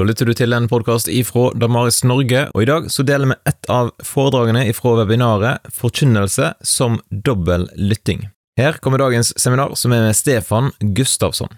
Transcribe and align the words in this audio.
Da 0.00 0.04
lytter 0.08 0.30
du 0.30 0.32
til 0.32 0.56
en 0.56 0.64
podkast 0.64 1.10
ifra 1.12 1.50
Damaris 1.60 1.98
Norge, 2.08 2.46
og 2.56 2.62
i 2.64 2.66
dag 2.70 2.86
så 2.88 3.04
deler 3.04 3.28
vi 3.28 3.34
ett 3.50 3.66
av 3.68 3.90
foredragene 4.00 4.62
ifra 4.70 4.94
webinaret 4.96 5.66
Forkynnelse 5.76 6.54
som 6.64 6.96
dobbel 7.12 7.66
lytting. 7.76 8.22
Her 8.56 8.78
kommer 8.80 9.02
dagens 9.02 9.34
seminar 9.38 9.74
som 9.74 9.92
är 9.92 10.00
med 10.00 10.16
Stefan 10.16 10.72
Gustavsson. 10.78 11.48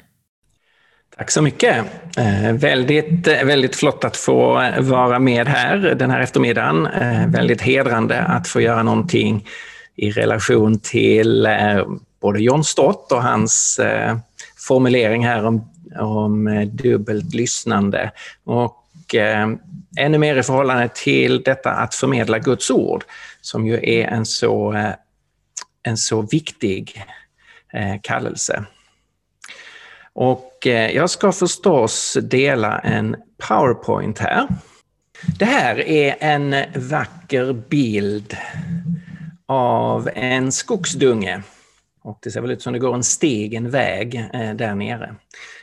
Tack 1.16 1.30
så 1.30 1.42
mycket. 1.42 1.86
Eh, 2.18 2.52
väldigt, 2.52 3.28
eh, 3.28 3.44
väldigt 3.44 3.76
flott 3.76 4.04
att 4.04 4.16
få 4.16 4.60
eh, 4.60 4.80
vara 4.80 5.18
med 5.18 5.48
här 5.48 5.76
den 5.78 6.10
här 6.10 6.20
eftermiddagen. 6.20 6.86
Eh, 6.86 7.26
väldigt 7.26 7.60
hedrande 7.60 8.22
att 8.22 8.48
få 8.48 8.60
göra 8.60 8.82
någonting 8.82 9.46
i 9.96 10.10
relation 10.10 10.78
till 10.78 11.46
eh, 11.46 11.86
både 12.22 12.42
John 12.42 12.64
Stott 12.64 13.12
och 13.12 13.22
hans 13.22 13.78
eh, 13.78 14.16
formulering 14.68 15.26
här 15.26 15.46
om 15.46 15.71
om 16.00 16.46
eh, 16.46 16.68
dubbelt 16.68 17.34
lyssnande. 17.34 18.10
Och 18.44 19.14
eh, 19.14 19.48
ännu 19.98 20.18
mer 20.18 20.36
i 20.36 20.42
förhållande 20.42 20.88
till 20.94 21.42
detta 21.42 21.70
att 21.70 21.94
förmedla 21.94 22.38
Guds 22.38 22.70
ord, 22.70 23.04
som 23.40 23.66
ju 23.66 23.74
är 23.74 24.06
en 24.08 24.26
så, 24.26 24.72
eh, 24.72 24.92
en 25.82 25.96
så 25.96 26.22
viktig 26.22 27.04
kallelse. 28.02 28.64
Och 30.12 30.58
jag 30.92 31.10
ska 31.10 31.32
förstås 31.32 32.18
dela 32.22 32.78
en 32.78 33.16
PowerPoint 33.48 34.18
här. 34.18 34.48
Det 35.38 35.44
här 35.44 35.80
är 35.80 36.16
en 36.20 36.54
vacker 36.74 37.52
bild 37.52 38.36
av 39.46 40.10
en 40.14 40.52
skogsdunge. 40.52 41.42
Och 42.04 42.18
det 42.22 42.30
ser 42.30 42.40
väl 42.40 42.50
ut 42.50 42.62
som 42.62 42.72
det 42.72 42.78
går 42.78 42.94
en 42.94 43.04
steg, 43.04 43.54
en 43.54 43.70
väg 43.70 44.14
eh, 44.34 44.54
där 44.54 44.74
nere. 44.74 45.14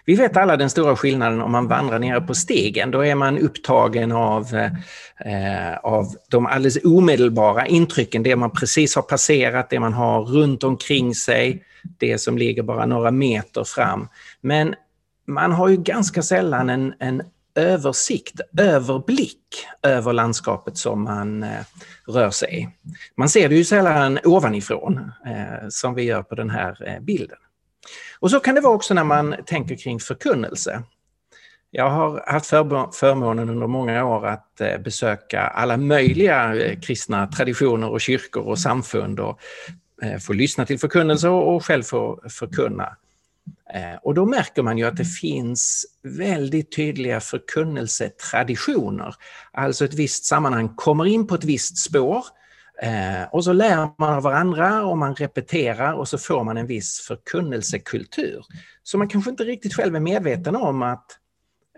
Vi 0.06 0.16
vet 0.16 0.38
alla 0.38 0.58
den 0.58 0.70
stora 0.70 0.96
skillnaden 0.96 1.42
om 1.42 1.52
man 1.52 1.68
vandrar 1.68 2.00
nere 2.00 2.22
på 2.22 2.36
stegen. 2.36 2.92
Då 2.92 3.06
är 3.06 3.16
man 3.16 3.38
upptagen 3.38 4.12
av, 4.12 4.56
eh, 4.56 4.72
eh 5.34 5.78
av 5.78 6.06
de 6.30 6.46
alldeles 6.46 6.78
omedelbara 6.84 7.68
intrycken, 7.68 8.24
det 8.24 8.36
man 8.36 8.52
precis 8.52 8.96
har 8.96 9.02
passerat, 9.02 9.70
det 9.70 9.80
man 9.80 9.94
har 9.94 10.22
runt 10.22 10.64
omkring 10.64 11.16
sig, 11.16 11.64
det 11.98 12.18
som 12.18 12.38
ligger 12.38 12.64
bara 12.64 12.86
några 12.86 13.12
meter 13.12 13.64
fram. 13.64 14.08
Men 14.42 14.76
man 15.28 15.52
har 15.52 15.68
ju 15.68 15.78
ganska 15.78 16.22
sällan 16.22 16.70
en, 16.70 16.94
en 17.00 17.22
översikt, 17.56 18.42
överblick 18.58 19.68
över 19.84 20.14
landskapet 20.14 20.78
som 20.78 21.04
man 21.04 21.44
eh, 21.44 21.60
rör 22.08 22.30
sig 22.30 22.60
i. 22.60 22.70
Man 23.16 23.30
ser 23.30 23.50
det 23.50 23.56
ju 23.56 23.66
sällan 23.66 24.20
ovanifrån 24.24 25.12
eh, 25.26 25.68
som 25.70 25.96
vi 25.96 26.04
gör 26.04 26.24
på 26.24 26.36
den 26.36 26.50
här 26.50 26.88
eh, 26.88 27.00
bilden. 27.00 27.38
Och 28.20 28.32
så 28.32 28.40
kan 28.40 28.56
det 28.56 28.62
vara 28.62 28.74
också 28.74 28.94
när 28.94 29.04
man 29.04 29.36
tänker 29.46 29.76
kring 29.76 30.00
förkunnelse. 30.00 30.84
Jag 31.72 31.90
har 31.90 32.24
haft 32.28 32.50
förmånen 33.00 33.50
under 33.50 33.68
många 33.68 34.06
år 34.06 34.28
att 34.28 34.62
eh, 34.62 34.78
besöka 34.78 35.42
alla 35.42 35.78
möjliga 35.78 36.56
eh, 36.56 36.80
kristna 36.80 37.28
traditioner 37.28 37.90
och 37.90 38.02
kyrkor 38.02 38.44
och 38.44 38.60
samfund 38.60 39.20
och 39.20 39.40
eh, 40.04 40.18
få 40.18 40.34
lyssna 40.34 40.66
till 40.66 40.80
förkunnelse 40.80 41.30
och 41.30 41.66
själv 41.66 41.84
få 41.84 42.22
förkunna 42.30 42.96
Eh, 43.74 43.96
och 44.02 44.14
då 44.14 44.26
märker 44.26 44.64
man 44.64 44.78
ju 44.78 44.86
att 44.86 44.98
det 44.98 45.06
finns 45.06 45.86
väldigt 46.04 46.76
tydliga 46.76 47.20
förkunnelsetraditioner. 47.20 49.16
Alltså 49.52 49.86
ett 49.86 49.94
visst 49.94 50.26
sammanhang 50.26 50.76
kommer 50.76 51.06
in 51.06 51.28
på 51.28 51.36
ett 51.36 51.44
visst 51.44 51.78
spår 51.78 52.26
eh, 52.82 53.24
och 53.32 53.44
så 53.44 53.54
lär 53.54 53.90
man 53.98 54.14
av 54.14 54.24
varandra 54.24 54.86
och 54.86 54.98
man 54.98 55.16
repeterar 55.16 55.94
och 55.94 56.08
så 56.08 56.18
får 56.18 56.44
man 56.44 56.58
en 56.58 56.68
viss 56.68 57.00
förkunnelsekultur. 57.00 58.46
Så 58.84 58.98
man 58.98 59.10
kanske 59.10 59.30
inte 59.32 59.44
riktigt 59.44 59.74
själv 59.74 59.96
är 59.96 60.00
medveten 60.00 60.56
om 60.56 60.82
att 60.82 61.06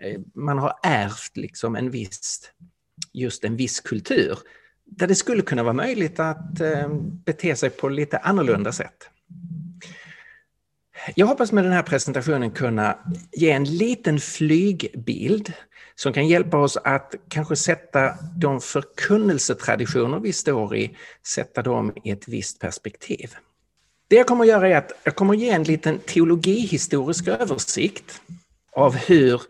eh, 0.01 0.19
man 0.35 0.57
har 0.57 0.73
ärvt 0.83 1.37
liksom 1.37 1.75
en 1.75 1.91
viss, 1.91 2.51
just 3.13 3.43
en 3.43 3.55
viss 3.55 3.79
kultur 3.79 4.37
där 4.85 5.07
det 5.07 5.15
skulle 5.15 5.41
kunna 5.41 5.63
vara 5.63 5.73
möjligt 5.73 6.19
att 6.19 6.59
bete 7.25 7.55
sig 7.55 7.69
på 7.69 7.89
lite 7.89 8.17
annorlunda 8.17 8.71
sätt. 8.71 9.10
Jag 11.15 11.27
hoppas 11.27 11.51
med 11.51 11.63
den 11.63 11.73
här 11.73 11.83
presentationen 11.83 12.51
kunna 12.51 12.97
ge 13.31 13.51
en 13.51 13.63
liten 13.63 14.19
flygbild 14.19 15.53
som 15.95 16.13
kan 16.13 16.27
hjälpa 16.27 16.57
oss 16.57 16.77
att 16.77 17.15
kanske 17.29 17.55
sätta 17.55 18.13
de 18.37 18.61
förkunnelsetraditioner 18.61 20.19
vi 20.19 20.33
står 20.33 20.75
i, 20.75 20.97
sätta 21.27 21.61
dem 21.61 21.93
i 22.03 22.11
ett 22.11 22.27
visst 22.27 22.59
perspektiv. 22.59 23.35
Det 24.07 24.15
jag 24.15 24.27
kommer 24.27 24.43
att 24.43 24.49
göra 24.49 24.69
är 24.69 24.75
att 24.75 24.91
jag 25.03 25.15
kommer 25.15 25.33
att 25.33 25.39
ge 25.39 25.49
en 25.49 25.63
liten 25.63 25.99
teologihistorisk 25.99 27.27
översikt 27.27 28.21
av 28.75 28.95
hur 28.95 29.41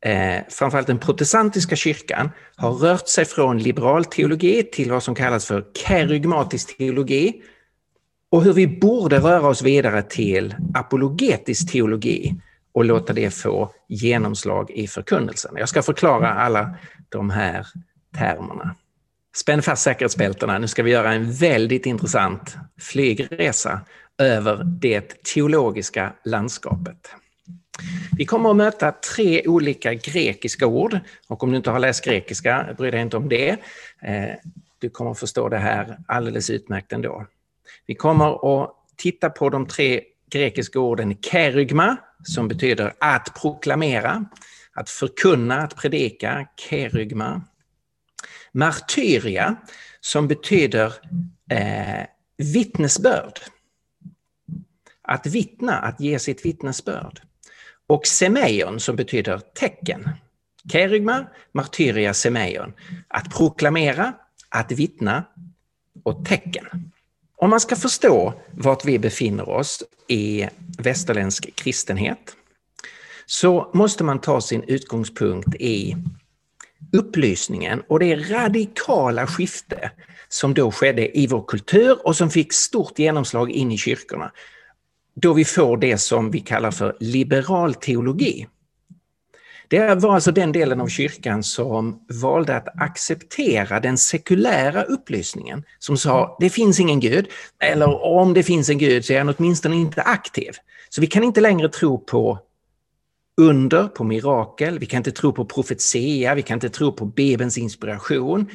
eh, 0.00 0.40
framförallt 0.48 0.86
den 0.86 0.98
protestantiska 0.98 1.76
kyrkan 1.76 2.30
har 2.56 2.72
rört 2.72 3.08
sig 3.08 3.24
från 3.24 3.58
liberal 3.58 4.04
teologi 4.04 4.62
till 4.72 4.90
vad 4.90 5.02
som 5.02 5.14
kallas 5.14 5.46
för 5.46 5.64
kerygmatisk 5.74 6.78
teologi, 6.78 7.42
och 8.30 8.42
hur 8.42 8.52
vi 8.52 8.66
borde 8.66 9.18
röra 9.18 9.48
oss 9.48 9.62
vidare 9.62 10.02
till 10.02 10.54
apologetisk 10.74 11.72
teologi 11.72 12.34
och 12.72 12.84
låta 12.84 13.12
det 13.12 13.30
få 13.30 13.70
genomslag 13.88 14.70
i 14.70 14.86
förkunnelsen. 14.86 15.54
Jag 15.56 15.68
ska 15.68 15.82
förklara 15.82 16.34
alla 16.34 16.76
de 17.08 17.30
här 17.30 17.66
termerna. 18.16 18.74
Spänn 19.36 19.62
fast 19.62 19.82
säkerhetsbältena, 19.82 20.58
nu 20.58 20.68
ska 20.68 20.82
vi 20.82 20.90
göra 20.90 21.12
en 21.12 21.32
väldigt 21.32 21.86
intressant 21.86 22.56
flygresa 22.80 23.80
över 24.18 24.64
det 24.64 25.22
teologiska 25.22 26.12
landskapet. 26.24 27.10
Vi 28.18 28.24
kommer 28.24 28.50
att 28.50 28.56
möta 28.56 28.92
tre 28.92 29.46
olika 29.46 29.94
grekiska 29.94 30.66
ord 30.66 30.98
och 31.28 31.42
om 31.42 31.50
du 31.50 31.56
inte 31.56 31.70
har 31.70 31.78
läst 31.78 32.04
grekiska, 32.04 32.74
bry 32.78 32.90
dig 32.90 33.00
inte 33.00 33.16
om 33.16 33.28
det. 33.28 33.50
Eh, 34.02 34.30
du 34.78 34.90
kommer 34.90 35.10
att 35.10 35.18
förstå 35.18 35.48
det 35.48 35.58
här 35.58 35.98
alldeles 36.06 36.50
utmärkt 36.50 36.92
ändå. 36.92 37.26
Vi 37.86 37.94
kommer 37.94 38.62
att 38.62 38.74
titta 38.96 39.30
på 39.30 39.48
de 39.48 39.66
tre 39.66 40.02
grekiska 40.30 40.80
orden 40.80 41.16
kerygma, 41.22 41.96
som 42.22 42.48
betyder 42.48 42.94
att 43.00 43.34
proklamera, 43.40 44.24
att 44.74 44.90
förkunna, 44.90 45.56
att 45.58 45.76
predika, 45.76 46.48
kerygma. 46.56 47.42
Martyria, 48.52 49.56
som 50.00 50.28
betyder 50.28 50.92
eh, 51.50 52.06
vittnesbörd. 52.36 53.40
Att 55.02 55.26
vittna, 55.26 55.78
att 55.78 56.00
ge 56.00 56.18
sitt 56.18 56.44
vittnesbörd. 56.44 57.20
Och 57.86 58.06
semeion 58.06 58.80
som 58.80 58.96
betyder 58.96 59.40
tecken. 59.54 60.10
Kerygma, 60.72 61.26
martyria, 61.52 62.14
semeion. 62.14 62.72
Att 63.08 63.34
proklamera, 63.34 64.12
att 64.48 64.72
vittna 64.72 65.24
och 66.02 66.24
tecken. 66.24 66.92
Om 67.36 67.50
man 67.50 67.60
ska 67.60 67.76
förstå 67.76 68.34
vart 68.50 68.84
vi 68.84 68.98
befinner 68.98 69.48
oss 69.48 69.82
i 70.08 70.48
västerländsk 70.78 71.54
kristenhet 71.54 72.36
så 73.26 73.70
måste 73.74 74.04
man 74.04 74.20
ta 74.20 74.40
sin 74.40 74.62
utgångspunkt 74.62 75.54
i 75.54 75.96
upplysningen 76.92 77.82
och 77.88 77.98
det 77.98 78.16
radikala 78.16 79.26
skifte 79.26 79.90
som 80.28 80.54
då 80.54 80.72
skedde 80.72 81.18
i 81.18 81.26
vår 81.26 81.44
kultur 81.46 82.06
och 82.06 82.16
som 82.16 82.30
fick 82.30 82.52
stort 82.52 82.98
genomslag 82.98 83.50
in 83.50 83.72
i 83.72 83.78
kyrkorna. 83.78 84.32
Då 85.14 85.32
vi 85.32 85.44
får 85.44 85.76
det 85.76 85.98
som 85.98 86.30
vi 86.30 86.40
kallar 86.40 86.70
för 86.70 86.96
liberal 87.00 87.74
teologi. 87.74 88.46
Det 89.68 89.94
var 89.94 90.14
alltså 90.14 90.32
den 90.32 90.52
delen 90.52 90.80
av 90.80 90.88
kyrkan 90.88 91.42
som 91.42 92.00
valde 92.22 92.56
att 92.56 92.68
acceptera 92.80 93.80
den 93.80 93.98
sekulära 93.98 94.82
upplysningen 94.82 95.64
som 95.78 95.96
sa 95.96 96.36
det 96.40 96.50
finns 96.50 96.80
ingen 96.80 97.00
gud, 97.00 97.28
eller 97.62 98.04
om 98.04 98.34
det 98.34 98.42
finns 98.42 98.70
en 98.70 98.78
gud 98.78 99.04
så 99.04 99.12
är 99.12 99.18
han 99.18 99.34
åtminstone 99.38 99.76
inte 99.76 100.02
aktiv. 100.02 100.52
Så 100.88 101.00
vi 101.00 101.06
kan 101.06 101.24
inte 101.24 101.40
längre 101.40 101.68
tro 101.68 101.98
på 101.98 102.38
under, 103.40 103.88
på 103.88 104.04
mirakel, 104.04 104.78
vi 104.78 104.86
kan 104.86 104.98
inte 104.98 105.12
tro 105.12 105.32
på 105.32 105.44
profetia, 105.44 106.34
vi 106.34 106.42
kan 106.42 106.56
inte 106.56 106.68
tro 106.68 106.92
på 106.92 107.04
Bibelns 107.04 107.58
inspiration. 107.58 108.50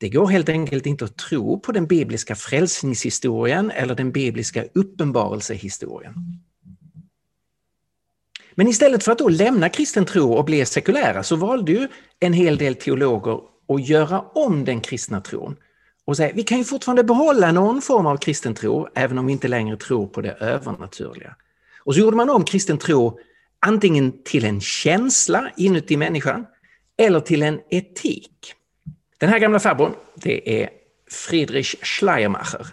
Det 0.00 0.08
går 0.08 0.26
helt 0.26 0.48
enkelt 0.48 0.86
inte 0.86 1.04
att 1.04 1.16
tro 1.16 1.60
på 1.60 1.72
den 1.72 1.86
bibliska 1.86 2.34
frälsningshistorien 2.34 3.70
eller 3.70 3.94
den 3.94 4.12
bibliska 4.12 4.64
uppenbarelsehistorien. 4.74 6.14
Men 8.58 8.68
istället 8.68 9.04
för 9.04 9.12
att 9.12 9.18
då 9.18 9.28
lämna 9.28 9.68
kristen 9.68 10.04
tro 10.04 10.32
och 10.32 10.44
bli 10.44 10.66
sekulära 10.66 11.22
så 11.22 11.36
valde 11.36 11.72
ju 11.72 11.88
en 12.20 12.32
hel 12.32 12.56
del 12.58 12.74
teologer 12.74 13.40
att 13.68 13.88
göra 13.88 14.20
om 14.20 14.64
den 14.64 14.80
kristna 14.80 15.20
tron 15.20 15.56
och 16.04 16.16
säga 16.16 16.32
vi 16.34 16.42
kan 16.42 16.58
ju 16.58 16.64
fortfarande 16.64 17.04
behålla 17.04 17.52
någon 17.52 17.82
form 17.82 18.06
av 18.06 18.16
kristen 18.16 18.54
tro 18.54 18.88
även 18.94 19.18
om 19.18 19.26
vi 19.26 19.32
inte 19.32 19.48
längre 19.48 19.76
tror 19.76 20.06
på 20.06 20.20
det 20.20 20.32
övernaturliga. 20.32 21.36
Och 21.84 21.94
så 21.94 22.00
gjorde 22.00 22.16
man 22.16 22.30
om 22.30 22.44
kristen 22.44 22.78
tro 22.78 23.18
antingen 23.66 24.22
till 24.24 24.44
en 24.44 24.60
känsla 24.60 25.50
inuti 25.56 25.96
människan 25.96 26.46
eller 26.96 27.20
till 27.20 27.42
en 27.42 27.60
etik. 27.70 28.54
Den 29.18 29.28
här 29.28 29.38
gamla 29.38 29.58
farbrorn, 29.58 29.92
det 30.14 30.62
är 30.62 30.70
Friedrich 31.10 31.74
Schleiermacher. 31.82 32.66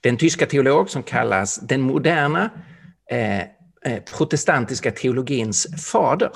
Den 0.00 0.16
tyska 0.16 0.46
teolog 0.46 0.90
som 0.90 1.02
kallas 1.02 1.56
den 1.56 1.80
moderna 1.80 2.50
eh, 3.10 3.42
Eh, 3.88 4.02
protestantiska 4.02 4.90
teologins 4.90 5.66
fader. 5.92 6.30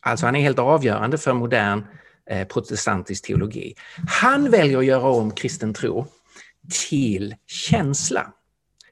Alltså 0.00 0.26
han 0.26 0.36
är 0.36 0.40
helt 0.40 0.58
avgörande 0.58 1.18
för 1.18 1.32
modern 1.32 1.86
eh, 2.30 2.48
protestantisk 2.48 3.26
teologi. 3.26 3.74
Han 4.08 4.50
väljer 4.50 4.78
att 4.78 4.84
göra 4.84 5.08
om 5.08 5.30
kristen 5.30 5.74
tro 5.74 6.06
till 6.90 7.34
känsla. 7.46 8.32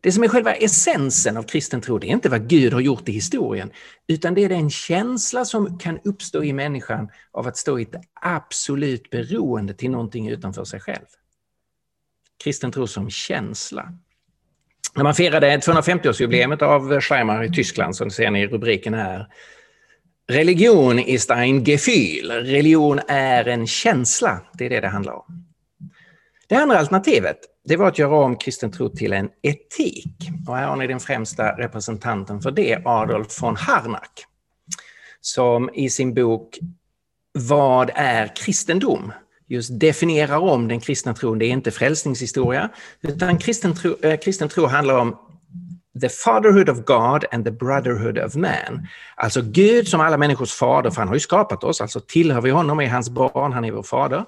Det 0.01 0.13
som 0.13 0.25
är 0.25 0.29
själva 0.29 0.55
essensen 0.55 1.37
av 1.37 1.43
kristen 1.43 1.81
tro, 1.81 1.99
det 1.99 2.07
är 2.07 2.13
inte 2.13 2.29
vad 2.29 2.49
Gud 2.49 2.73
har 2.73 2.81
gjort 2.81 3.09
i 3.09 3.13
historien, 3.13 3.71
utan 4.07 4.35
det 4.35 4.45
är 4.45 4.49
den 4.49 4.71
känsla 4.71 5.45
som 5.45 5.79
kan 5.79 5.99
uppstå 6.05 6.45
i 6.45 6.53
människan 6.53 7.09
av 7.33 7.47
att 7.47 7.57
stå 7.57 7.79
i 7.79 7.83
ett 7.83 7.95
absolut 8.21 9.11
beroende 9.11 9.75
till 9.75 9.91
någonting 9.91 10.29
utanför 10.29 10.65
sig 10.65 10.81
själv. 10.81 11.07
Kristen 12.45 12.73
tro 12.73 12.87
som 12.87 13.11
känsla. 13.11 13.93
När 14.99 15.05
man 15.05 15.15
firade 15.15 15.57
250-årsjubileet 15.57 16.63
av 16.63 17.01
Schleimer 17.01 17.45
i 17.45 17.53
Tyskland, 17.53 17.97
som 17.97 18.11
ser 18.11 18.31
ni 18.31 18.43
i 18.43 18.47
rubriken 18.47 18.95
här, 18.95 19.27
Religion 20.29 20.99
ist 20.99 21.31
ein 21.31 21.65
Gefühl. 21.65 22.31
Religion 22.31 23.01
är 23.09 23.49
en 23.49 23.67
känsla. 23.67 24.41
Det 24.53 24.67
är 24.67 24.71
det 24.71 24.81
det 24.81 24.89
handlar 24.89 25.13
om. 25.13 25.47
Det 26.49 26.55
andra 26.55 26.79
alternativet 26.79 27.37
det 27.65 27.77
var 27.77 27.89
att 27.89 27.99
göra 27.99 28.17
om 28.17 28.37
kristen 28.37 28.73
tro 28.73 28.89
till 28.89 29.13
en 29.13 29.29
etik. 29.43 30.31
Och 30.49 30.57
här 30.57 30.67
har 30.67 30.77
ni 30.77 30.87
den 30.87 31.01
främsta 31.01 31.53
representanten 31.59 32.41
för 32.41 32.51
det, 32.51 32.83
Adolf 32.85 33.43
von 33.43 33.57
Harnack, 33.57 34.25
som 35.21 35.71
i 35.75 35.91
sin 35.91 36.15
bok 36.15 36.59
Vad 37.33 37.91
är 37.95 38.37
kristendom? 38.37 39.13
Just 39.49 39.81
definierar 39.81 40.39
om 40.39 40.69
den 40.69 40.81
kristna 40.81 41.15
tron. 41.15 41.39
Det 41.39 41.47
är 41.47 41.51
inte 41.51 41.71
frälsningshistoria, 41.71 42.69
utan 43.03 43.39
kristen 43.39 43.75
tro, 43.75 43.97
äh, 44.03 44.19
kristen 44.19 44.49
tro 44.49 44.67
handlar 44.67 44.99
om 44.99 45.17
the 46.01 46.09
fatherhood 46.09 46.69
of 46.69 46.85
God 46.85 47.25
and 47.33 47.45
the 47.45 47.51
brotherhood 47.51 48.19
of 48.19 48.35
man. 48.35 48.87
Alltså 49.17 49.43
Gud 49.43 49.89
som 49.89 50.01
alla 50.01 50.17
människors 50.17 50.53
fader, 50.53 50.91
för 50.91 51.01
han 51.01 51.09
har 51.09 51.15
ju 51.15 51.21
skapat 51.21 51.65
oss, 51.65 51.81
alltså 51.81 52.01
tillhör 52.01 52.41
vi 52.41 52.51
honom, 52.51 52.81
är 52.81 52.89
hans 52.89 53.11
barn, 53.11 53.53
han 53.53 53.65
är 53.65 53.73
vår 53.73 53.83
fader. 53.83 54.25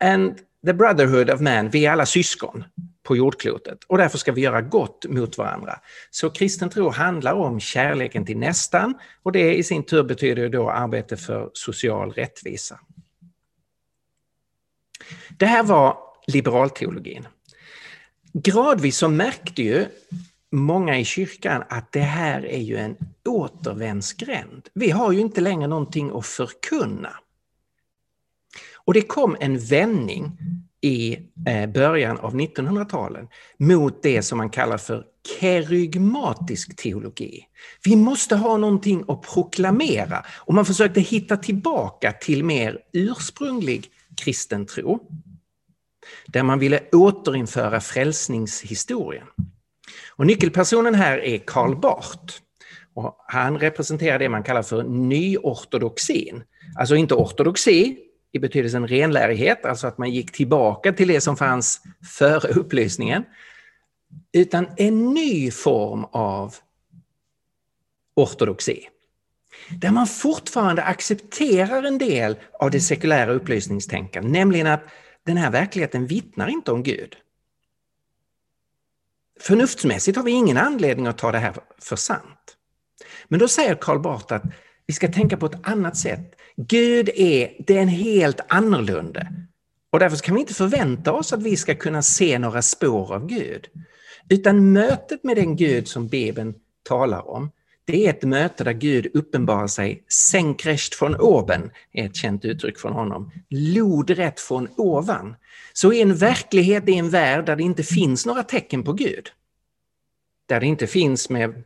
And 0.00 0.38
the 0.66 0.72
brotherhood 0.72 1.30
of 1.30 1.40
man, 1.40 1.70
vi 1.70 1.86
är 1.86 1.92
alla 1.92 2.06
syskon 2.06 2.64
på 3.02 3.16
jordklotet 3.16 3.84
och 3.84 3.98
därför 3.98 4.18
ska 4.18 4.32
vi 4.32 4.40
göra 4.40 4.60
gott 4.60 5.06
mot 5.08 5.38
varandra. 5.38 5.78
Så 6.10 6.30
kristen 6.30 6.70
tro 6.70 6.90
handlar 6.90 7.32
om 7.32 7.60
kärleken 7.60 8.26
till 8.26 8.38
nästan 8.38 8.94
och 9.22 9.32
det 9.32 9.54
i 9.54 9.62
sin 9.62 9.82
tur 9.82 10.02
betyder 10.02 10.48
då 10.48 10.70
arbete 10.70 11.16
för 11.16 11.50
social 11.52 12.12
rättvisa. 12.12 12.78
Det 15.38 15.46
här 15.46 15.62
var 15.62 15.96
liberalteologin. 16.26 17.26
Gradvis 18.32 18.96
så 18.96 19.08
märkte 19.08 19.62
ju 19.62 19.86
många 20.52 20.98
i 20.98 21.04
kyrkan 21.04 21.62
att 21.68 21.92
det 21.92 22.00
här 22.00 22.46
är 22.46 22.60
ju 22.60 22.76
en 22.76 22.96
återvändsgränd. 23.28 24.68
Vi 24.74 24.90
har 24.90 25.12
ju 25.12 25.20
inte 25.20 25.40
längre 25.40 25.68
någonting 25.68 26.10
att 26.14 26.26
förkunna. 26.26 27.10
Och 28.84 28.94
det 28.94 29.02
kom 29.02 29.36
en 29.40 29.58
vändning 29.58 30.38
i 30.80 31.18
eh, 31.46 31.70
början 31.70 32.18
av 32.18 32.34
1900-talet 32.34 33.28
mot 33.58 34.02
det 34.02 34.22
som 34.22 34.38
man 34.38 34.50
kallar 34.50 34.78
för 34.78 35.04
kerygmatisk 35.40 36.76
teologi. 36.76 37.44
Vi 37.84 37.96
måste 37.96 38.36
ha 38.36 38.56
någonting 38.56 39.04
att 39.08 39.22
proklamera 39.22 40.24
och 40.28 40.54
man 40.54 40.66
försökte 40.66 41.00
hitta 41.00 41.36
tillbaka 41.36 42.12
till 42.12 42.44
mer 42.44 42.78
ursprunglig 42.92 43.91
kristen 44.16 44.66
tro. 44.66 45.10
Där 46.26 46.42
man 46.42 46.58
ville 46.58 46.80
återinföra 46.92 47.80
frälsningshistorien. 47.80 49.26
Och 50.16 50.26
nyckelpersonen 50.26 50.94
här 50.94 51.18
är 51.18 51.38
Karl 51.38 51.76
Barth. 51.76 52.34
Och 52.94 53.24
han 53.28 53.58
representerar 53.58 54.18
det 54.18 54.28
man 54.28 54.42
kallar 54.42 54.62
för 54.62 54.82
nyortodoxin. 54.82 56.44
Alltså 56.78 56.96
inte 56.96 57.14
ortodoxi 57.14 57.98
i 58.32 58.38
betydelsen 58.38 58.88
renlärighet, 58.88 59.64
alltså 59.64 59.86
att 59.86 59.98
man 59.98 60.10
gick 60.10 60.32
tillbaka 60.32 60.92
till 60.92 61.08
det 61.08 61.20
som 61.20 61.36
fanns 61.36 61.82
före 62.18 62.48
upplysningen, 62.48 63.24
utan 64.32 64.66
en 64.76 65.14
ny 65.14 65.50
form 65.50 66.04
av 66.04 66.54
ortodoxi. 68.16 68.88
Där 69.70 69.90
man 69.90 70.06
fortfarande 70.06 70.82
accepterar 70.82 71.82
en 71.82 71.98
del 71.98 72.36
av 72.52 72.70
det 72.70 72.80
sekulära 72.80 73.32
upplysningstänkandet, 73.32 74.32
nämligen 74.32 74.66
att 74.66 74.84
den 75.26 75.36
här 75.36 75.50
verkligheten 75.50 76.06
vittnar 76.06 76.48
inte 76.48 76.72
om 76.72 76.82
Gud. 76.82 77.16
Förnuftsmässigt 79.40 80.16
har 80.16 80.24
vi 80.24 80.30
ingen 80.30 80.56
anledning 80.56 81.06
att 81.06 81.18
ta 81.18 81.32
det 81.32 81.38
här 81.38 81.54
för 81.78 81.96
sant. 81.96 82.56
Men 83.28 83.40
då 83.40 83.48
säger 83.48 83.74
Karl 83.74 83.98
Barth 83.98 84.34
att 84.34 84.44
vi 84.86 84.94
ska 84.94 85.08
tänka 85.08 85.36
på 85.36 85.46
ett 85.46 85.68
annat 85.68 85.96
sätt. 85.96 86.34
Gud 86.56 87.08
är 87.08 87.64
den 87.66 87.88
helt 87.88 88.40
annorlunda. 88.48 89.26
Och 89.90 89.98
därför 89.98 90.16
kan 90.16 90.34
vi 90.34 90.40
inte 90.40 90.54
förvänta 90.54 91.12
oss 91.12 91.32
att 91.32 91.42
vi 91.42 91.56
ska 91.56 91.74
kunna 91.74 92.02
se 92.02 92.38
några 92.38 92.62
spår 92.62 93.14
av 93.14 93.26
Gud. 93.26 93.66
Utan 94.28 94.72
mötet 94.72 95.24
med 95.24 95.36
den 95.36 95.56
Gud 95.56 95.88
som 95.88 96.08
Bibeln 96.08 96.54
talar 96.82 97.28
om, 97.30 97.50
det 97.84 98.06
är 98.06 98.10
ett 98.10 98.22
möte 98.22 98.64
där 98.64 98.72
Gud 98.72 99.06
uppenbarar 99.14 99.66
sig 99.66 100.04
senkrecht 100.08 100.94
från 100.94 101.16
oben, 101.16 101.70
är 101.92 102.06
ett 102.06 102.16
känt 102.16 102.44
uttryck 102.44 102.78
från 102.78 102.92
honom, 102.92 103.30
lodrätt 103.48 104.40
från 104.40 104.68
ovan. 104.76 105.36
Så 105.72 105.92
i 105.92 106.00
en 106.00 106.14
verklighet, 106.14 106.88
i 106.88 106.94
en 106.94 107.10
värld 107.10 107.46
där 107.46 107.56
det 107.56 107.62
inte 107.62 107.82
finns 107.82 108.26
några 108.26 108.42
tecken 108.42 108.82
på 108.82 108.92
Gud, 108.92 109.28
där 110.46 110.60
det 110.60 110.66
inte 110.66 110.86
finns 110.86 111.30
med 111.30 111.64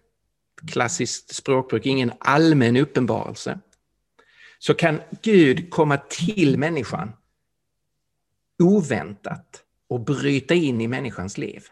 klassiskt 0.67 1.35
språkbruk 1.35 1.87
ingen 1.87 2.13
allmän 2.19 2.77
uppenbarelse, 2.77 3.59
så 4.59 4.75
kan 4.75 5.01
Gud 5.23 5.71
komma 5.71 5.97
till 5.97 6.59
människan 6.59 7.13
oväntat 8.59 9.63
och 9.89 10.01
bryta 10.01 10.55
in 10.55 10.81
i 10.81 10.89
människans 10.89 11.39
liv. 11.39 11.65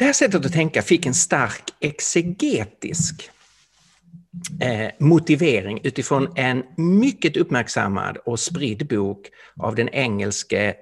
Det 0.00 0.06
här 0.06 0.12
sättet 0.12 0.46
att 0.46 0.52
tänka 0.52 0.82
fick 0.82 1.06
en 1.06 1.14
stark 1.14 1.62
exegetisk 1.80 3.30
eh, 4.60 4.90
motivering 4.98 5.80
utifrån 5.84 6.32
en 6.36 6.64
mycket 6.76 7.36
uppmärksammad 7.36 8.16
och 8.16 8.40
spridd 8.40 8.86
bok 8.86 9.30
av 9.56 9.74
den 9.74 9.88
engelske 9.88 10.74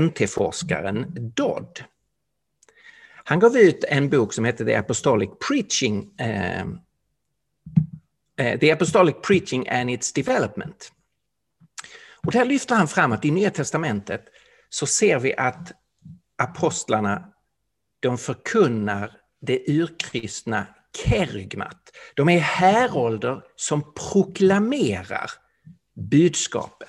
NT-forskaren 0.00 1.06
Dodd. 1.34 1.80
Han 3.24 3.38
gav 3.38 3.56
ut 3.56 3.84
en 3.84 4.10
bok 4.10 4.32
som 4.32 4.44
hette 4.44 4.64
The 4.64 4.74
Apostolic 4.74 5.30
Preaching, 5.48 6.20
eh, 6.20 6.66
eh, 8.36 8.58
The 8.58 8.72
Apostolic 8.72 9.16
Preaching 9.26 9.68
and 9.68 9.90
its 9.90 10.12
Development. 10.12 10.92
Och 12.26 12.32
där 12.32 12.44
lyfter 12.44 12.74
han 12.74 12.88
fram 12.88 13.12
att 13.12 13.24
i 13.24 13.30
Nya 13.30 13.50
Testamentet 13.50 14.24
så 14.68 14.86
ser 14.86 15.18
vi 15.18 15.34
att 15.36 15.72
apostlarna 16.36 17.31
de 18.02 18.18
förkunnar 18.18 19.16
det 19.40 19.68
urkristna 19.68 20.66
kerygmat. 21.04 21.90
De 22.14 22.28
är 22.28 22.38
härolder 22.38 23.42
som 23.56 23.94
proklamerar 23.94 25.30
budskapet. 25.94 26.88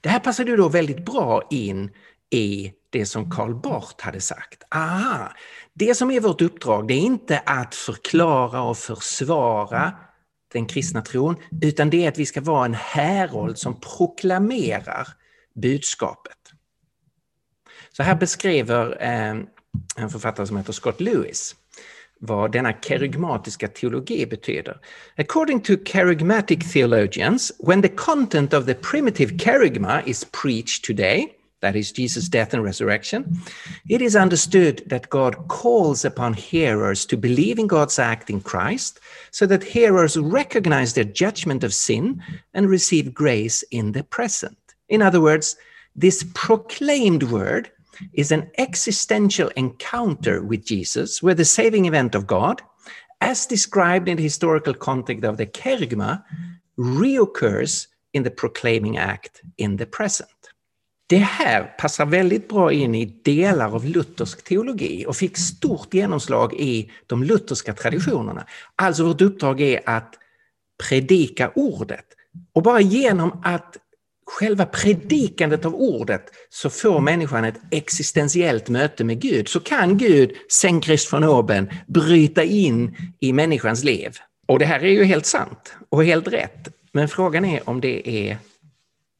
Det 0.00 0.08
här 0.08 0.20
passade 0.20 0.56
då 0.56 0.68
väldigt 0.68 1.04
bra 1.04 1.42
in 1.50 1.90
i 2.30 2.72
det 2.90 3.06
som 3.06 3.30
Karl 3.30 3.54
Barth 3.54 4.04
hade 4.04 4.20
sagt. 4.20 4.62
Aha, 4.74 5.32
det 5.72 5.94
som 5.94 6.10
är 6.10 6.20
vårt 6.20 6.42
uppdrag 6.42 6.88
det 6.88 6.94
är 6.94 7.00
inte 7.00 7.38
att 7.38 7.74
förklara 7.74 8.62
och 8.62 8.78
försvara 8.78 9.92
den 10.52 10.66
kristna 10.66 11.02
tron, 11.02 11.36
utan 11.62 11.90
det 11.90 12.04
är 12.04 12.08
att 12.08 12.18
vi 12.18 12.26
ska 12.26 12.40
vara 12.40 12.64
en 12.64 12.74
härold 12.74 13.58
som 13.58 13.80
proklamerar 13.80 15.08
budskapet. 15.54 16.37
Så 17.98 18.04
här 18.04 18.14
beskriver 18.14 19.02
eh, 19.02 19.36
en 19.96 20.10
författare 20.10 20.46
som 20.46 20.56
heter 20.56 20.72
Scott 20.72 21.00
Lewis 21.00 21.56
vad 22.20 22.52
denna 22.52 22.72
kerygmatiska 22.72 23.68
teologi 23.68 24.26
betyder. 24.26 24.76
According 25.16 25.60
to 25.60 25.72
kerygmatic 25.84 26.72
theologians, 26.72 27.52
when 27.58 27.82
the 27.82 27.88
content 27.88 28.54
of 28.54 28.66
the 28.66 28.74
primitive 28.74 29.36
kerygma 29.38 30.02
is 30.06 30.24
preached 30.24 30.84
today, 30.84 31.26
that 31.60 31.76
is 31.76 31.92
Jesus' 31.92 32.28
death 32.28 32.54
and 32.54 32.64
resurrection, 32.64 33.24
it 33.88 34.00
is 34.00 34.14
understood 34.14 34.82
that 34.88 35.10
God 35.10 35.48
calls 35.48 36.04
upon 36.04 36.34
hearers 36.34 37.06
to 37.06 37.16
believe 37.16 37.58
in 37.58 37.66
God's 37.66 37.98
act 37.98 38.30
in 38.30 38.40
Christ, 38.40 39.00
so 39.30 39.46
that 39.46 39.64
hearers 39.64 40.16
recognize 40.16 40.92
their 40.92 41.12
judgment 41.12 41.64
of 41.64 41.74
sin 41.74 42.22
and 42.54 42.70
receive 42.70 43.12
grace 43.12 43.64
in 43.70 43.92
the 43.92 44.04
present. 44.04 44.58
In 44.88 45.02
other 45.02 45.20
words, 45.20 45.56
this 45.96 46.24
proclaimed 46.34 47.24
word 47.24 47.70
is 48.12 48.32
an 48.32 48.50
existential 48.58 49.50
encounter 49.56 50.40
with 50.40 50.64
Jesus, 50.66 51.22
where 51.22 51.34
the 51.34 51.44
saving 51.44 51.86
event 51.86 52.14
of 52.14 52.26
God, 52.26 52.62
as 53.20 53.46
described 53.46 54.08
in 54.08 54.16
the 54.16 54.22
historical 54.22 54.74
context 54.74 55.24
of 55.24 55.36
the 55.36 55.46
kerygma, 55.46 56.22
reoccurs 56.78 57.88
in 58.12 58.24
the 58.24 58.30
proclaiming 58.30 58.96
act 58.96 59.42
in 59.56 59.76
the 59.76 59.86
present. 59.86 60.28
Det 61.08 61.16
här 61.16 61.74
passar 61.78 62.06
väldigt 62.06 62.48
bra 62.48 62.72
in 62.72 62.94
i 62.94 63.04
delar 63.24 63.74
av 63.74 63.84
luthersk 63.84 64.44
teologi 64.44 65.04
och 65.06 65.16
fick 65.16 65.38
stort 65.38 65.94
genomslag 65.94 66.54
i 66.54 66.90
de 67.06 67.22
lutherska 67.22 67.74
traditionerna. 67.74 68.46
Alltså 68.76 69.04
vårt 69.04 69.20
uppdrag 69.20 69.60
är 69.60 69.80
att 69.86 70.14
predika 70.88 71.52
ordet. 71.54 72.04
Och 72.52 72.62
bara 72.62 72.80
genom 72.80 73.40
att 73.44 73.76
själva 74.28 74.66
predikandet 74.66 75.64
av 75.64 75.74
ordet 75.74 76.22
så 76.48 76.70
får 76.70 77.00
människan 77.00 77.44
ett 77.44 77.60
existentiellt 77.70 78.68
möte 78.68 79.04
med 79.04 79.20
Gud. 79.20 79.48
Så 79.48 79.60
kan 79.60 79.98
Gud, 79.98 80.32
sen 80.48 80.82
från 80.82 81.22
von 81.22 81.30
oben, 81.30 81.70
bryta 81.86 82.42
in 82.42 82.96
i 83.20 83.32
människans 83.32 83.84
liv. 83.84 84.16
Och 84.48 84.58
det 84.58 84.64
här 84.64 84.80
är 84.80 84.90
ju 84.90 85.04
helt 85.04 85.26
sant 85.26 85.76
och 85.88 86.04
helt 86.04 86.28
rätt. 86.28 86.68
Men 86.92 87.08
frågan 87.08 87.44
är 87.44 87.68
om 87.68 87.80
det 87.80 88.28
är 88.28 88.38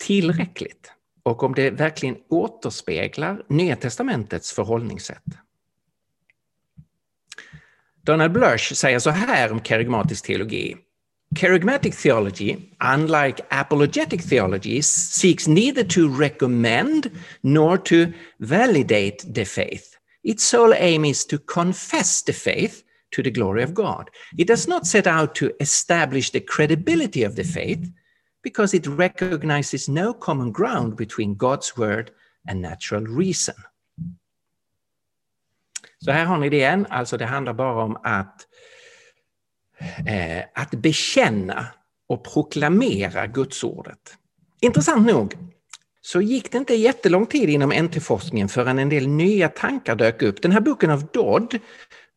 tillräckligt 0.05 0.93
och 1.23 1.43
om 1.43 1.55
det 1.55 1.71
verkligen 1.71 2.17
återspeglar 2.29 3.43
Nya 3.49 3.77
testamentets 3.77 4.53
förhållningssätt. 4.53 5.25
Donald 8.03 8.33
Blush 8.33 8.75
säger 8.75 8.99
så 8.99 9.11
här 9.11 9.53
om 9.53 9.63
kerygmatisk 9.63 10.27
teologi. 10.27 10.77
Charismatic 11.35 11.95
theology, 11.95 12.75
unlike 12.81 13.41
apologetic 13.51 14.23
theology, 14.23 14.81
seeks 14.81 15.47
neither 15.47 15.85
to 15.85 16.09
recommend 16.09 17.11
nor 17.43 17.79
to 17.79 18.13
validate 18.41 19.25
the 19.35 19.45
faith. 19.45 19.97
Its 20.25 20.43
sole 20.45 20.75
aim 20.75 21.05
is 21.05 21.25
to 21.27 21.39
confess 21.39 22.23
the 22.23 22.33
faith 22.33 22.83
to 23.11 23.23
the 23.23 23.31
glory 23.31 23.63
of 23.63 23.75
God. 23.75 24.11
It 24.39 24.49
does 24.49 24.67
not 24.67 24.87
set 24.87 25.07
out 25.07 25.35
to 25.37 25.53
establish 25.61 26.31
the 26.31 26.41
credibility 26.41 27.23
of 27.23 27.37
the 27.37 27.45
faith, 27.45 27.91
because 28.43 28.73
it 28.75 28.87
recognizes 28.87 29.89
no 29.89 30.15
common 30.15 30.53
ground 30.53 30.97
between 30.97 31.35
God's 31.35 31.77
word 31.77 32.11
and 32.47 32.63
natural 32.63 33.05
reason. 33.07 33.55
Så 36.05 36.11
här 36.11 36.25
har 36.25 36.39
ni 36.39 36.49
det 36.49 36.57
igen, 36.57 36.87
alltså 36.91 37.17
det 37.17 37.27
handlar 37.27 37.53
bara 37.53 37.83
om 37.83 37.97
att, 38.05 38.47
eh, 40.07 40.45
att 40.55 40.71
bekänna 40.71 41.67
och 42.09 42.25
proklamera 42.25 43.27
Gudsordet. 43.27 43.99
Intressant 44.61 45.07
nog 45.07 45.35
så 46.01 46.21
gick 46.21 46.53
det 46.53 46.59
inte 46.59 46.75
jättelång 46.75 47.27
tid 47.27 47.49
inom 47.49 47.71
NT-forskningen 47.71 48.49
förrän 48.49 48.79
en 48.79 48.89
del 48.89 49.09
nya 49.09 49.49
tankar 49.49 49.97
dök 49.97 50.23
upp. 50.23 50.43
Den 50.43 50.53
här 50.53 50.61
boken 50.61 50.91
av 50.91 51.07
Dodd 51.07 51.59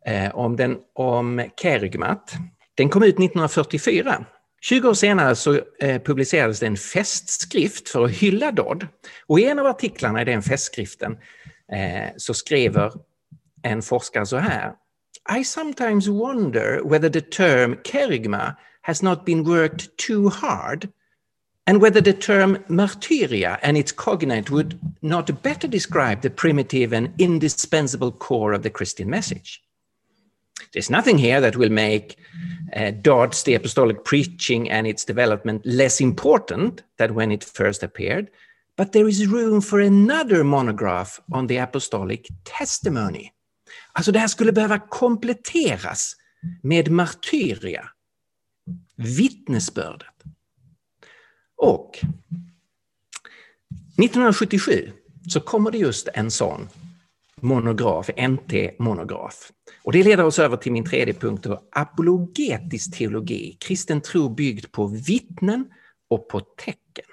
eh, 0.06 0.36
om, 0.36 0.56
den, 0.56 0.77
om 0.96 1.50
Kerygmat, 1.62 2.34
den 2.75 2.89
kom 2.89 3.03
ut 3.03 3.15
1944 3.15 4.25
20 4.62 4.89
år 4.89 4.94
senare 4.94 5.36
så 5.36 5.60
eh, 5.80 6.01
publicerades 6.01 6.60
det 6.60 6.68
en 6.68 6.77
festskrift 6.77 7.89
för 7.89 8.06
att 8.06 8.12
hylla 8.12 8.51
Dodd. 8.51 8.88
Och 9.27 9.39
i 9.39 9.46
en 9.46 9.60
av 9.60 9.65
artiklarna 9.65 10.22
i 10.22 10.25
den 10.25 10.41
festskriften 10.41 11.18
eh, 11.72 12.10
så 12.18 12.34
skriver 12.34 12.91
en 13.62 13.82
forskare 13.82 14.25
så 14.25 14.38
här. 14.38 14.72
I 15.25 15.44
sometimes 15.44 16.10
wonder 16.10 16.84
whether 16.84 17.10
the 17.10 17.22
term 17.22 17.75
kerygma 17.75 18.58
has 18.84 19.04
not 19.04 19.25
been 19.25 19.44
worked 19.44 19.96
too 19.98 20.30
hard 20.30 20.92
and 21.68 21.80
whether 21.80 22.01
the 22.01 22.13
term 22.13 22.58
martyria 22.68 23.60
and 23.62 23.78
its 23.78 23.92
cognate 23.92 24.50
would 24.50 24.80
not 25.01 25.44
better 25.44 25.68
describe 25.68 26.22
the 26.22 26.30
primitive 26.30 26.92
and 26.92 27.13
indispensable 27.20 28.12
core 28.12 28.54
of 28.54 28.63
the 28.63 28.70
Christian 28.70 29.10
message. 29.10 29.62
There's 30.74 30.90
nothing 30.90 31.18
here 31.18 31.42
that 31.42 31.56
will 31.56 31.70
make 31.70 32.18
uh, 32.75 32.92
Dodd's 32.92 33.44
The 33.44 33.56
Apostolic 33.56 34.04
Preaching 34.04 34.70
and 34.70 34.88
its 34.88 35.06
development 35.06 35.66
less 35.66 36.00
important 36.00 36.84
than 36.98 37.13
when 37.13 37.32
it 37.32 37.44
first 37.44 37.84
appeared, 37.84 38.32
but 38.78 38.94
there 38.94 39.08
is 39.08 39.28
room 39.28 39.62
for 39.62 39.80
another 39.80 40.44
monograph 40.44 41.20
on 41.32 41.48
the 41.48 41.58
Apostolic 41.58 42.28
Testimony. 42.46 43.34
Alltså 43.93 44.12
det 44.12 44.19
här 44.19 44.27
skulle 44.27 44.51
behöva 44.51 44.79
kompletteras 44.79 46.15
med 46.62 46.91
martyria, 46.91 47.89
vittnesbördet. 48.95 50.07
Och 51.55 52.00
1977 53.98 54.91
så 55.27 55.39
kommer 55.39 55.71
det 55.71 55.77
just 55.77 56.07
en 56.13 56.31
sån 56.31 56.69
monograf, 57.41 58.10
NT-monograf. 58.17 59.51
Och 59.83 59.91
det 59.91 60.03
leder 60.03 60.24
oss 60.24 60.39
över 60.39 60.57
till 60.57 60.71
min 60.71 60.86
tredje 60.86 61.13
punkt, 61.13 61.43
då, 61.43 61.62
apologetisk 61.71 62.98
teologi, 62.98 63.57
kristen 63.60 64.01
tro 64.01 64.29
byggd 64.29 64.71
på 64.71 64.88
vittnen 64.88 65.65
och 66.10 66.29
på 66.29 66.39
tecken. 66.39 67.05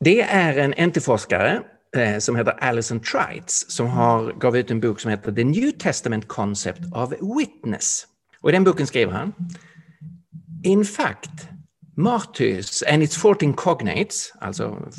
Det 0.00 0.20
är 0.20 0.56
en 0.56 0.88
NT-forskare 0.88 1.62
eh, 1.96 2.18
som 2.18 2.36
heter 2.36 2.52
Alison 2.52 3.00
Trites 3.00 3.70
som 3.70 3.86
har 3.86 4.32
gav 4.40 4.56
ut 4.56 4.70
en 4.70 4.80
bok 4.80 5.00
som 5.00 5.10
heter 5.10 5.32
The 5.32 5.44
New 5.44 5.72
Testament 5.72 6.28
Concept 6.28 6.80
of 6.92 7.12
Witness. 7.38 8.06
Och 8.40 8.50
i 8.50 8.52
den 8.52 8.64
boken 8.64 8.86
skriver 8.86 9.12
han 9.12 9.34
In 10.64 10.84
fact, 10.84 11.48
Martyrs 11.96 12.82
and 12.82 13.02
its 13.02 13.16
14 13.16 13.54
cognates, 13.54 14.32
alltså 14.40 14.90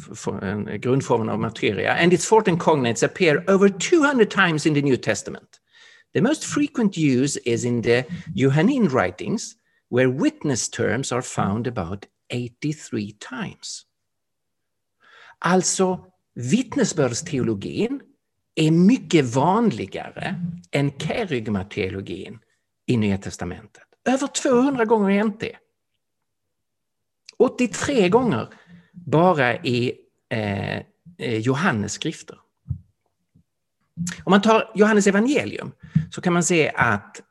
grundformen 0.80 1.30
av 1.30 1.40
martyria, 1.40 1.94
and 1.94 2.14
its 2.14 2.26
14 2.26 2.58
cognates 2.58 3.04
appear 3.04 3.44
over 3.48 3.70
200 3.70 4.30
times 4.30 4.66
in 4.66 4.74
the 4.74 4.82
New 4.82 4.98
Testament. 4.98 5.60
The 6.14 6.22
most 6.22 6.44
frequent 6.46 6.98
use 6.98 7.38
is 7.46 7.66
in 7.66 7.82
the 7.82 8.06
Johannine 8.36 8.90
writings, 8.90 9.56
where 9.90 10.10
witness 10.10 10.70
terms 10.70 11.12
are 11.12 11.22
found 11.22 11.68
about 11.68 12.06
83 12.30 13.14
times. 13.20 13.86
Alltså, 15.40 16.09
vittnesbördsteologin 16.36 18.02
är 18.56 18.72
mycket 18.72 19.36
vanligare 19.36 20.36
än 20.72 20.92
kerygmateologin 21.00 22.40
i 22.86 22.98
Nya 22.98 23.18
Testamentet. 23.18 23.84
Över 24.06 24.28
200 24.28 24.86
gånger 24.86 25.10
i 25.10 25.24
NT. 25.24 25.44
83 27.38 28.10
gånger 28.10 28.48
bara 28.94 29.56
i 29.56 29.94
eh, 30.30 30.78
eh, 31.18 31.38
Johannes 31.40 31.94
skrifter. 31.94 32.38
Om 34.24 34.32
man 34.32 34.42
tar 34.42 34.72
Johannes 34.76 35.08
evangelium 35.08 35.72
så 36.12 36.22
kan 36.22 36.34
man 36.34 36.44
se 36.44 36.72
att 36.76 37.22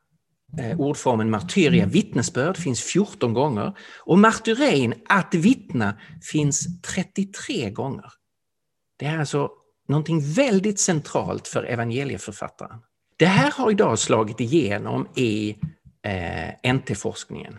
eh, 0.59 0.79
ordformen 0.79 1.29
martyria, 1.29 1.85
vittnesbörd, 1.85 2.57
finns 2.57 2.81
14 2.81 3.33
gånger 3.33 3.77
och 3.99 4.19
martyrein, 4.19 4.93
att 5.09 5.33
vittna, 5.33 5.99
finns 6.21 6.81
33 6.81 7.69
gånger. 7.69 8.11
Det 8.99 9.05
är 9.05 9.19
alltså 9.19 9.49
någonting 9.87 10.21
väldigt 10.33 10.79
centralt 10.79 11.47
för 11.47 11.63
evangelieförfattaren. 11.63 12.79
Det 13.17 13.25
här 13.25 13.51
har 13.51 13.71
idag 13.71 13.99
slagit 13.99 14.39
igenom 14.39 15.07
i 15.15 15.57
eh, 16.03 16.73
NT-forskningen. 16.73 17.57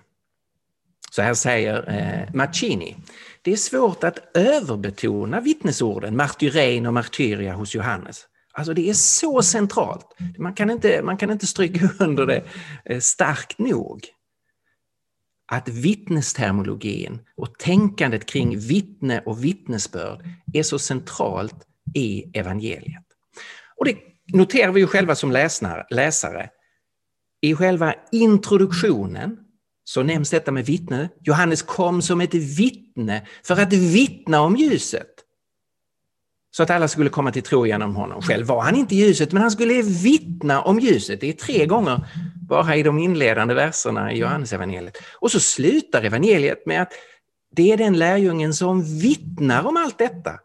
Så 1.11 1.23
här 1.23 1.35
säger 1.35 1.89
eh, 1.89 2.35
Maccini. 2.35 2.97
Det 3.43 3.53
är 3.53 3.57
svårt 3.57 4.05
att 4.05 4.37
överbetona 4.37 5.41
vittnesorden 5.41 6.17
martyrein 6.17 6.87
och 6.87 6.95
martyria 6.95 7.55
hos 7.55 7.75
Johannes. 7.75 8.27
Alltså 8.53 8.75
det 8.75 8.91
är 8.91 8.95
så 8.95 9.43
centralt. 9.43 10.07
Man 10.39 10.55
kan 10.55 10.71
inte, 10.71 11.03
man 11.03 11.17
kan 11.17 11.31
inte 11.31 11.47
stryka 11.47 11.91
under 12.05 12.27
det 12.27 12.45
eh, 12.85 13.01
starkt 13.01 13.59
nog. 13.59 14.01
Att 15.53 15.69
vittnestermologin 15.69 17.21
och 17.37 17.59
tänkandet 17.59 18.27
kring 18.27 18.59
vittne 18.59 19.23
och 19.27 19.45
vittnesbörd 19.45 20.25
är 20.53 20.63
så 20.63 20.79
centralt 20.79 21.67
i 21.95 22.39
evangeliet. 22.39 23.05
Och 23.77 23.85
det 23.85 23.97
noterar 24.33 24.73
vi 24.73 24.81
ju 24.81 24.87
själva 24.87 25.15
som 25.15 25.33
läsare. 25.91 26.51
I 27.41 27.55
själva 27.55 27.95
introduktionen 28.13 29.39
så 29.85 30.03
nämns 30.03 30.31
detta 30.31 30.53
med 30.53 30.67
vittne. 30.67 31.09
Johannes 31.21 31.63
kom 31.63 32.03
som 32.03 32.21
ett 32.21 32.35
vittne 32.35 33.27
för 33.45 33.61
att 33.61 33.73
vittna 33.73 34.41
om 34.41 34.57
ljuset. 34.57 35.11
Så 36.51 36.63
att 36.63 36.71
alla 36.71 36.89
skulle 36.89 37.11
komma 37.11 37.33
till 37.33 37.43
tro 37.43 37.67
genom 37.67 37.97
honom. 37.97 38.23
Själv 38.23 38.47
var 38.47 38.63
han 38.63 38.77
inte 38.77 38.95
ljuset, 38.97 39.33
men 39.33 39.43
han 39.43 39.51
skulle 39.51 39.83
vittna 39.83 40.61
om 40.61 40.81
ljuset. 40.81 41.21
Det 41.21 41.29
är 41.29 41.33
tre 41.33 41.67
gånger 41.67 42.07
bara 42.51 42.77
i 42.77 42.83
de 42.83 42.99
inledande 42.99 43.55
verserna 43.55 44.13
i 44.13 44.19
Johannesevangeliet. 44.19 44.97
Och 45.21 45.31
så 45.31 45.41
slutar 45.41 46.03
evangeliet 46.03 46.67
med 46.67 46.83
att 46.83 46.93
det 47.57 47.73
är 47.73 47.77
den 47.77 47.99
lärjungen 47.99 48.55
som 48.55 48.83
vittnar 49.01 49.67
om 49.67 49.77
allt 49.77 49.99
detta 49.99 50.41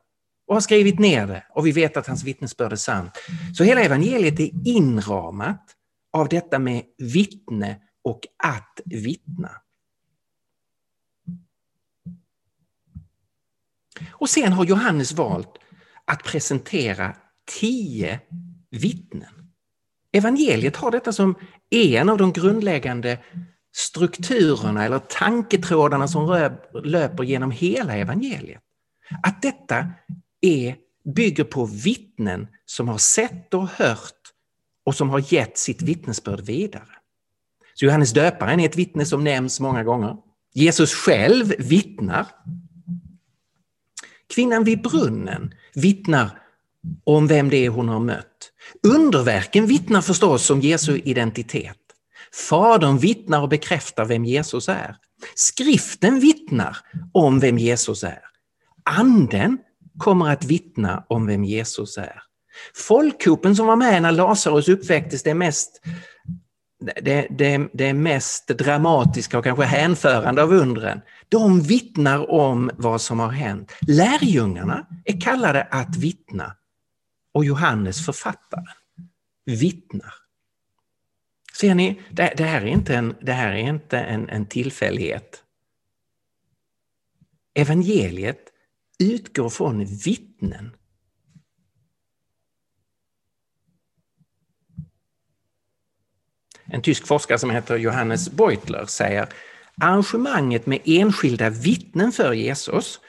och 0.47 0.55
har 0.55 0.61
skrivit 0.61 0.99
ner 0.99 1.27
det 1.27 1.43
och 1.49 1.67
vi 1.67 1.71
vet 1.71 1.97
att 1.97 2.07
hans 2.07 2.23
vittnesbörd 2.23 2.71
är 2.71 2.75
sant. 2.75 3.17
Så 3.57 3.63
hela 3.63 3.81
evangeliet 3.81 4.39
är 4.39 4.49
inramat 4.67 5.75
av 6.13 6.29
detta 6.29 6.59
med 6.59 6.83
vittne 6.97 7.79
och 8.03 8.19
att 8.43 8.81
vittna. 8.85 9.51
Och 14.11 14.29
sen 14.29 14.53
har 14.53 14.65
Johannes 14.65 15.13
valt 15.13 15.57
att 16.05 16.23
presentera 16.23 17.15
tio 17.59 18.19
vittnen. 18.71 19.44
Evangeliet 20.15 20.75
har 20.75 20.91
detta 20.91 21.13
som 21.13 21.35
en 21.69 22.09
av 22.09 22.17
de 22.17 22.33
grundläggande 22.33 23.19
strukturerna 23.75 24.85
eller 24.85 24.99
tanketrådarna 24.99 26.07
som 26.07 26.51
löper 26.83 27.23
genom 27.23 27.51
hela 27.51 27.95
evangeliet. 27.95 28.61
Att 29.23 29.41
detta 29.41 29.87
är 30.41 30.75
bygger 31.15 31.43
på 31.43 31.65
vittnen 31.65 32.47
som 32.65 32.87
har 32.87 32.97
sett 32.97 33.53
och 33.53 33.67
hört 33.67 34.21
och 34.85 34.95
som 34.95 35.09
har 35.09 35.33
gett 35.33 35.57
sitt 35.57 35.81
vittnesbörd 35.81 36.41
vidare. 36.41 36.89
Så 37.73 37.85
Johannes 37.85 38.13
döparen 38.13 38.59
är 38.59 38.65
ett 38.65 38.77
vittne 38.77 39.05
som 39.05 39.23
nämns 39.23 39.59
många 39.59 39.83
gånger. 39.83 40.17
Jesus 40.53 40.93
själv 40.93 41.53
vittnar. 41.59 42.27
Kvinnan 44.35 44.63
vid 44.63 44.81
brunnen 44.81 45.53
vittnar 45.73 46.44
om 47.03 47.27
vem 47.27 47.49
det 47.49 47.65
är 47.65 47.69
hon 47.69 47.89
har 47.89 47.99
mött. 47.99 48.51
Underverken 48.83 49.65
vittnar 49.65 50.01
förstås 50.01 50.49
om 50.49 50.61
Jesu 50.61 51.01
identitet. 51.03 51.77
Fadern 52.49 52.97
vittnar 52.97 53.41
och 53.41 53.49
bekräftar 53.49 54.05
vem 54.05 54.25
Jesus 54.25 54.69
är. 54.69 54.95
Skriften 55.35 56.19
vittnar 56.19 56.77
om 57.13 57.39
vem 57.39 57.57
Jesus 57.57 58.03
är. 58.03 58.19
Anden 58.83 59.57
kommer 59.97 60.29
att 60.29 60.45
vittna 60.45 61.05
om 61.09 61.27
vem 61.27 61.43
Jesus 61.43 61.97
är. 61.97 62.21
Folkhopen 62.75 63.55
som 63.55 63.67
var 63.67 63.75
med 63.75 64.01
när 64.01 64.11
Lazarus 64.11 64.69
uppväcktes, 64.69 65.23
det 65.23 65.33
mest, 65.33 65.81
det, 67.01 67.27
det, 67.29 67.67
det 67.73 67.93
mest 67.93 68.47
dramatiska 68.47 69.37
och 69.37 69.43
kanske 69.43 69.63
hänförande 69.63 70.43
av 70.43 70.53
undren, 70.53 71.01
de 71.29 71.61
vittnar 71.61 72.31
om 72.31 72.71
vad 72.77 73.01
som 73.01 73.19
har 73.19 73.29
hänt. 73.29 73.71
Lärjungarna 73.87 74.87
är 75.05 75.21
kallade 75.21 75.63
att 75.71 75.97
vittna 75.97 76.55
och 77.35 77.45
Johannes 77.45 78.05
författaren 78.05 78.75
vittnar. 79.45 80.13
Ser 81.53 81.75
ni, 81.75 82.01
det, 82.09 82.33
det, 82.37 82.43
här 82.43 82.61
är 82.61 82.65
inte 82.65 82.95
en, 82.95 83.15
det 83.21 83.33
här 83.33 83.51
är 83.51 83.57
inte 83.57 83.99
en, 83.99 84.29
en 84.29 84.45
tillfällighet. 84.45 85.43
Evangeliet 87.53 88.39
utgår 88.99 89.49
från 89.49 89.85
vittnen. 89.85 90.75
En 96.65 96.81
tysk 96.81 97.07
forskare 97.07 97.39
som 97.39 97.49
heter 97.49 97.77
Johannes 97.77 98.31
Beutler 98.31 98.85
säger 98.85 99.27
arrangemanget 99.81 100.65
med 100.65 100.79
enskilda 100.85 101.49
vittnen 101.49 102.11
för 102.11 102.33
Jesus, 102.33 102.99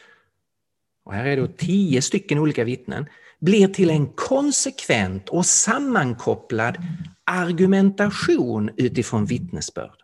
och 1.07 1.15
här 1.15 1.27
är 1.27 1.37
då 1.37 1.47
tio 1.47 2.03
stycken 2.03 2.39
olika 2.39 2.65
vittnen, 2.65 3.07
blir 3.41 3.69
till 3.69 3.91
en 3.91 4.07
konsekvent 4.07 5.29
och 5.29 5.47
sammankopplad 5.47 6.77
argumentation 7.25 8.71
utifrån 8.77 9.27
vittnesbörd. 9.27 9.97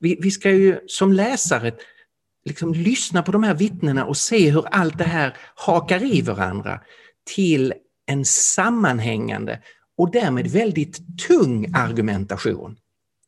Vi, 0.00 0.18
vi 0.22 0.30
ska 0.30 0.50
ju 0.50 0.80
som 0.86 1.12
läsare 1.12 1.72
liksom 2.44 2.74
lyssna 2.74 3.22
på 3.22 3.32
de 3.32 3.42
här 3.42 3.54
vittnena 3.54 4.04
och 4.04 4.16
se 4.16 4.50
hur 4.50 4.66
allt 4.66 4.98
det 4.98 5.04
här 5.04 5.36
hakar 5.54 6.14
i 6.14 6.20
varandra 6.22 6.80
till 7.34 7.74
en 8.06 8.24
sammanhängande 8.24 9.62
och 9.96 10.10
därmed 10.10 10.46
väldigt 10.46 11.18
tung 11.28 11.72
argumentation. 11.74 12.76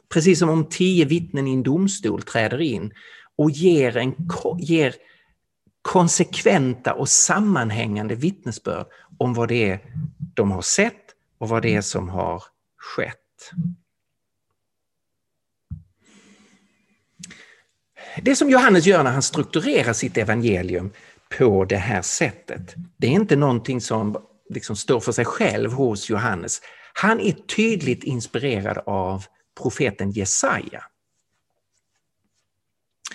Precis 0.08 0.38
som 0.38 0.48
om 0.48 0.64
tio 0.64 1.04
vittnen 1.04 1.46
i 1.46 1.52
en 1.52 1.62
domstol 1.62 2.22
träder 2.22 2.60
in 2.60 2.92
och 3.36 3.50
ger, 3.50 3.96
en, 3.96 4.14
ger 4.58 4.94
konsekventa 5.82 6.94
och 6.94 7.08
sammanhängande 7.08 8.14
vittnesbörd 8.14 8.86
om 9.18 9.34
vad 9.34 9.48
det 9.48 9.70
är 9.70 9.80
de 10.34 10.50
har 10.50 10.62
sett 10.62 11.14
och 11.38 11.48
vad 11.48 11.62
det 11.62 11.76
är 11.76 11.80
som 11.80 12.08
har 12.08 12.42
skett. 12.76 13.16
Det 18.22 18.36
som 18.36 18.50
Johannes 18.50 18.86
gör 18.86 19.02
när 19.02 19.10
han 19.10 19.22
strukturerar 19.22 19.92
sitt 19.92 20.16
evangelium 20.16 20.90
på 21.38 21.64
det 21.64 21.76
här 21.76 22.02
sättet, 22.02 22.74
det 22.96 23.06
är 23.06 23.10
inte 23.10 23.36
någonting 23.36 23.80
som 23.80 24.16
liksom 24.50 24.76
står 24.76 25.00
för 25.00 25.12
sig 25.12 25.24
själv 25.24 25.72
hos 25.72 26.10
Johannes. 26.10 26.60
Han 26.92 27.20
är 27.20 27.32
tydligt 27.32 28.04
inspirerad 28.04 28.78
av 28.86 29.24
profeten 29.62 30.10
Jesaja. 30.10 30.84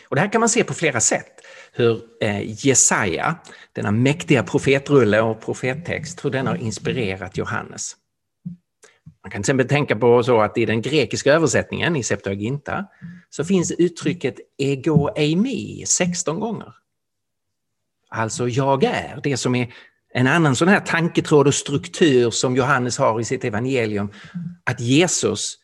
Och 0.08 0.16
det 0.16 0.22
här 0.22 0.32
kan 0.32 0.40
man 0.40 0.50
se 0.50 0.64
på 0.64 0.74
flera 0.74 1.00
sätt. 1.00 1.42
Hur 1.72 2.02
eh, 2.22 2.66
Jesaja, 2.66 3.36
denna 3.74 3.92
mäktiga 3.92 4.44
profetrulle 4.44 5.22
och 5.22 5.42
profettext, 5.42 6.26
hur 6.26 6.30
den 6.30 6.48
har 6.48 6.56
inspirerat 6.56 7.38
Johannes. 7.38 7.96
Man 9.24 9.32
kan 9.32 9.32
till 9.32 9.40
exempel 9.40 9.68
tänka 9.68 9.96
på 9.96 10.24
så 10.24 10.42
att 10.42 10.58
i 10.58 10.66
den 10.66 10.82
grekiska 10.82 11.34
översättningen 11.34 11.96
i 11.96 12.04
Septuaginta 12.04 12.86
så 13.30 13.46
finns 13.46 13.72
uttrycket 13.72 14.36
ego 14.58 15.10
eimi 15.16 15.84
16 15.88 16.40
gånger. 16.40 16.74
Alltså 18.10 18.48
jag 18.48 18.84
är, 18.84 19.20
det 19.24 19.38
som 19.38 19.56
är 19.56 19.74
en 20.14 20.28
annan 20.28 20.56
sån 20.56 20.68
här 20.68 20.80
tanketråd 20.80 21.48
och 21.48 21.54
struktur 21.54 22.30
som 22.30 22.56
Johannes 22.56 22.98
har 22.98 23.20
i 23.20 23.24
sitt 23.24 23.44
evangelium. 23.44 24.12
Att 24.64 24.80
Jesus 24.80 25.58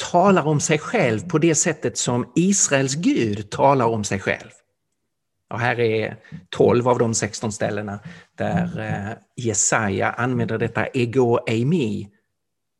talar 0.00 0.46
om 0.46 0.60
sig 0.60 0.78
själv 0.78 1.28
på 1.28 1.38
det 1.38 1.54
sättet 1.54 1.98
som 1.98 2.32
Israels 2.34 2.94
Gud 2.94 3.50
talar 3.50 3.86
om 3.86 4.04
sig 4.04 4.20
själv. 4.20 4.50
Och 5.50 5.60
här 5.60 5.80
är 5.80 6.16
12 6.48 6.88
av 6.88 6.98
de 6.98 7.14
16 7.14 7.52
ställena 7.52 7.98
där 8.38 8.80
eh, 8.80 9.16
Jesaja 9.44 10.10
använder 10.10 10.58
detta 10.58 10.86
ego 10.86 11.38
eimi 11.46 12.08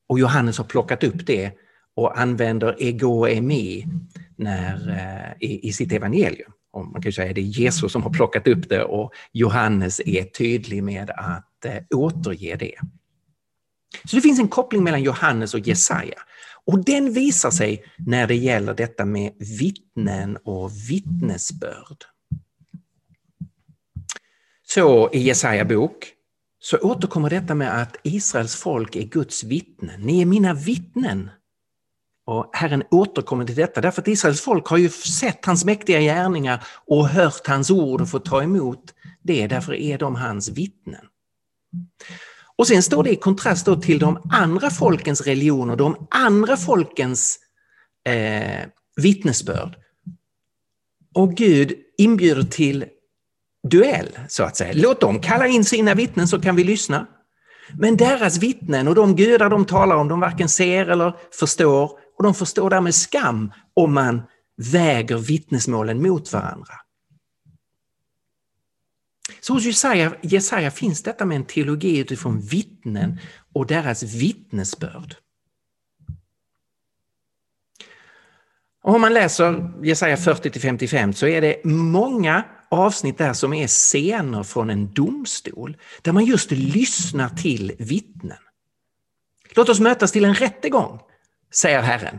och 0.09 0.19
Johannes 0.19 0.59
har 0.59 0.65
plockat 0.65 1.05
upp 1.05 1.27
det 1.27 1.53
och 1.97 2.21
använder 2.21 2.77
ego 2.79 3.27
eimi 3.27 3.87
när, 4.37 4.89
eh, 4.89 5.49
i, 5.49 5.69
i 5.69 5.73
sitt 5.73 5.93
evangelium. 5.93 6.53
Och 6.73 6.87
man 6.87 7.03
kan 7.03 7.13
säga 7.13 7.29
att 7.29 7.35
det 7.35 7.41
är 7.41 7.43
Jesus 7.43 7.93
som 7.93 8.03
har 8.03 8.11
plockat 8.11 8.47
upp 8.47 8.69
det 8.69 8.83
och 8.83 9.13
Johannes 9.33 10.01
är 10.01 10.25
tydlig 10.25 10.83
med 10.83 11.11
att 11.11 11.65
eh, 11.65 11.99
återge 11.99 12.57
det. 12.57 12.75
Så 14.05 14.17
det 14.17 14.23
finns 14.23 14.41
en 14.41 14.49
koppling 14.49 14.85
mellan 14.85 15.03
Johannes 15.03 15.55
och 15.55 15.61
Jesaja. 15.61 16.19
Och 16.71 16.85
den 16.85 17.13
visar 17.13 17.51
sig 17.51 17.85
när 17.99 18.27
det 18.27 18.35
gäller 18.35 18.75
detta 18.75 19.05
med 19.05 19.33
vittnen 19.61 20.37
och 20.37 20.71
vittnesbörd. 20.91 22.05
Så 24.67 25.11
i 25.13 25.19
Jesaja 25.19 25.65
bok 25.65 26.13
så 26.61 26.79
återkommer 26.79 27.31
detta 27.31 27.55
med 27.55 27.83
att 27.83 27.97
Israels 28.03 28.57
folk 28.57 28.97
är 28.97 29.03
Guds 29.03 29.45
vittnen. 29.45 30.01
Ni 30.01 30.21
är 30.21 30.27
mina 30.27 30.55
vittnen. 30.55 31.31
Och 32.27 32.51
Herren 32.53 32.83
återkommer 32.91 33.45
till 33.45 33.57
detta 33.57 33.81
därför 33.81 34.03
att 34.03 34.09
Israels 34.09 34.41
folk 34.41 34.67
har 34.67 34.77
ju 34.79 34.89
sett 34.89 35.45
hans 35.45 35.65
mäktiga 35.65 36.01
gärningar 36.01 36.65
och 36.87 37.09
hört 37.09 37.47
hans 37.47 37.71
ord 37.71 38.01
och 38.01 38.11
fått 38.11 38.25
ta 38.25 38.43
emot 38.43 38.95
det. 39.23 39.47
Därför 39.47 39.75
är 39.75 39.99
de 39.99 40.15
hans 40.15 40.49
vittnen. 40.49 41.05
Och 42.61 42.67
sen 42.67 42.83
står 42.83 43.03
det 43.03 43.11
i 43.11 43.17
kontrast 43.17 43.83
till 43.83 43.99
de 43.99 44.23
andra 44.31 44.71
folkens 44.71 45.21
religioner, 45.21 45.77
de 45.77 46.07
andra 46.11 46.57
folkens 46.57 47.39
eh, 48.09 48.69
vittnesbörd. 48.97 49.77
Och 51.15 51.35
Gud 51.35 51.73
inbjuder 51.99 52.43
till 52.43 52.85
duell, 53.69 54.09
så 54.29 54.43
att 54.43 54.57
säga. 54.57 54.73
Låt 54.75 55.01
dem 55.01 55.21
kalla 55.21 55.47
in 55.47 55.65
sina 55.65 55.95
vittnen 55.95 56.29
så 56.29 56.41
kan 56.41 56.57
vi 56.57 56.65
lyssna. 56.65 57.07
Men 57.79 57.97
deras 57.97 58.39
vittnen 58.39 58.89
och 58.89 58.95
de 58.95 59.17
gudar 59.17 59.51
de 59.51 59.65
talar 59.65 59.97
om, 59.97 60.09
de 60.09 60.21
varken 60.21 60.49
ser 60.49 60.87
eller 60.87 61.15
förstår 61.41 61.91
och 62.19 62.25
de 62.25 62.35
förstår 62.35 62.71
därmed 62.71 62.95
skam 62.95 63.53
om 63.75 63.95
man 63.95 64.23
väger 64.73 65.17
vittnesmålen 65.17 66.03
mot 66.03 66.33
varandra. 66.33 66.75
Så 69.41 69.53
hos 69.53 69.65
Jesaja, 69.65 70.13
Jesaja 70.23 70.71
finns 70.71 71.03
detta 71.03 71.25
med 71.25 71.37
en 71.37 71.45
teologi 71.45 71.99
utifrån 71.99 72.41
vittnen 72.41 73.19
och 73.53 73.67
deras 73.67 74.03
vittnesbörd. 74.03 75.15
Och 78.83 78.95
om 78.95 79.01
man 79.01 79.15
läser 79.15 79.73
Jesaja 79.83 80.17
40-55 80.17 81.13
så 81.13 81.27
är 81.27 81.41
det 81.41 81.65
många 81.65 82.45
avsnitt 82.69 83.19
där 83.19 83.33
som 83.33 83.53
är 83.53 83.67
scener 83.67 84.43
från 84.43 84.71
en 84.71 84.93
domstol 84.93 85.77
där 86.03 86.13
man 86.13 86.25
just 86.25 86.51
lyssnar 86.51 87.29
till 87.29 87.73
vittnen. 87.79 88.39
Låt 89.57 89.69
oss 89.69 89.81
mötas 89.81 90.13
till 90.13 90.25
en 90.25 90.35
rättegång, 90.35 91.01
säger 91.55 91.83
Herren. 91.83 92.19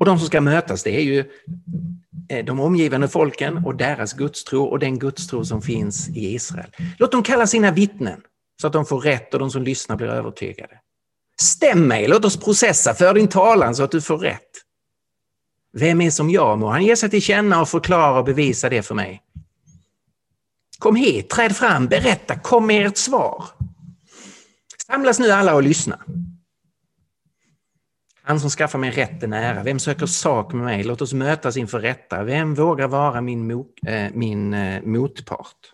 Och 0.00 0.06
de 0.06 0.18
som 0.18 0.26
ska 0.26 0.40
mötas 0.40 0.82
det 0.82 0.96
är 0.96 1.00
ju 1.00 1.24
eh, 2.28 2.44
de 2.44 2.60
omgivande 2.60 3.08
folken 3.08 3.64
och 3.64 3.76
deras 3.76 4.12
gudstro 4.12 4.64
och 4.64 4.78
den 4.78 4.98
gudstro 4.98 5.44
som 5.44 5.62
finns 5.62 6.08
i 6.08 6.34
Israel. 6.34 6.70
Låt 6.98 7.12
dem 7.12 7.22
kalla 7.22 7.46
sina 7.46 7.70
vittnen 7.70 8.20
så 8.60 8.66
att 8.66 8.72
de 8.72 8.86
får 8.86 9.00
rätt 9.00 9.34
och 9.34 9.40
de 9.40 9.50
som 9.50 9.62
lyssnar 9.62 9.96
blir 9.96 10.08
övertygade. 10.08 10.80
Stäm 11.40 11.88
mig, 11.88 12.08
låt 12.08 12.24
oss 12.24 12.36
processa, 12.36 12.94
för 12.94 13.14
din 13.14 13.28
talan 13.28 13.74
så 13.74 13.82
att 13.82 13.90
du 13.90 14.00
får 14.00 14.18
rätt. 14.18 14.50
Vem 15.72 16.00
är 16.00 16.10
som 16.10 16.30
jag? 16.30 16.58
Må 16.58 16.68
han 16.68 16.84
ge 16.84 16.96
sig 16.96 17.10
till 17.10 17.22
känna 17.22 17.60
och 17.60 17.68
förklara 17.68 18.18
och 18.18 18.24
bevisa 18.24 18.68
det 18.68 18.82
för 18.82 18.94
mig. 18.94 19.22
Kom 20.78 20.96
hit, 20.96 21.30
träd 21.30 21.56
fram, 21.56 21.86
berätta, 21.86 22.38
kom 22.38 22.66
med 22.66 22.86
ert 22.86 22.96
svar. 22.96 23.44
Samlas 24.86 25.18
nu 25.18 25.30
alla 25.30 25.54
och 25.54 25.62
lyssna. 25.62 25.98
Han 28.28 28.40
som 28.40 28.50
skaffar 28.50 28.78
mig 28.78 28.90
rätten 28.90 29.32
ära, 29.32 29.62
vem 29.62 29.78
söker 29.78 30.06
sak 30.06 30.52
med 30.52 30.64
mig? 30.64 30.84
Låt 30.84 31.02
oss 31.02 31.12
mötas 31.12 31.56
inför 31.56 31.80
rätta. 31.80 32.24
Vem 32.24 32.54
vågar 32.54 32.88
vara 32.88 33.20
min, 33.20 33.46
mo, 33.46 33.66
äh, 33.86 33.94
eh, 33.94 34.12
min 34.14 34.54
äh, 34.54 34.82
motpart? 34.82 35.72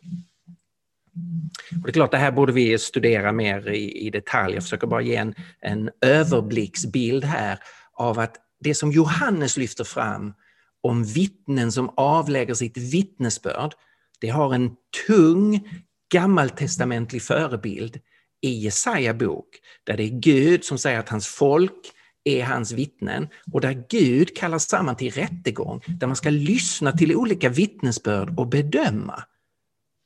Och 1.71 1.83
det 1.85 1.91
är 1.91 1.93
klart, 1.93 2.11
det 2.11 2.19
här 2.19 2.31
borde 2.31 2.53
vi 2.53 2.79
studera 2.79 3.33
mer 3.33 3.69
i, 3.69 4.07
i 4.07 4.11
detalj. 4.11 4.55
Jag 4.55 4.63
försöker 4.63 4.87
bara 4.87 5.03
ge 5.03 5.17
en, 5.17 5.35
en 5.61 5.91
överblicksbild 6.01 7.25
här 7.25 7.59
av 7.93 8.19
att 8.19 8.37
det 8.61 8.75
som 8.75 8.93
Johannes 8.93 9.57
lyfter 9.57 9.85
fram 9.85 10.35
om 10.83 11.05
vittnen 11.05 11.73
som 11.73 11.95
avlägger 11.97 12.55
sitt 12.55 12.77
vittnesbörd, 12.77 13.73
det 14.21 14.29
har 14.29 14.55
en 14.55 14.71
tung 15.07 15.69
gammaltestamentlig 16.13 17.23
förebild 17.23 18.01
i 18.43 18.51
Jesaja 18.51 19.15
bok, 19.15 19.49
där 19.85 19.97
det 19.97 20.03
är 20.03 20.21
Gud 20.21 20.65
som 20.65 20.79
säger 20.79 20.99
att 20.99 21.09
hans 21.09 21.27
folk 21.27 21.94
är 22.25 22.45
hans 22.45 22.73
vittnen 22.73 23.29
och 23.53 23.61
där 23.61 23.85
Gud 23.89 24.37
kallar 24.37 24.59
samman 24.59 24.97
till 24.97 25.13
rättegång, 25.13 25.81
där 25.87 26.07
man 26.07 26.17
ska 26.17 26.31
lyssna 26.31 26.93
till 26.93 27.17
olika 27.17 27.49
vittnesbörd 27.49 28.39
och 28.39 28.47
bedöma. 28.47 29.25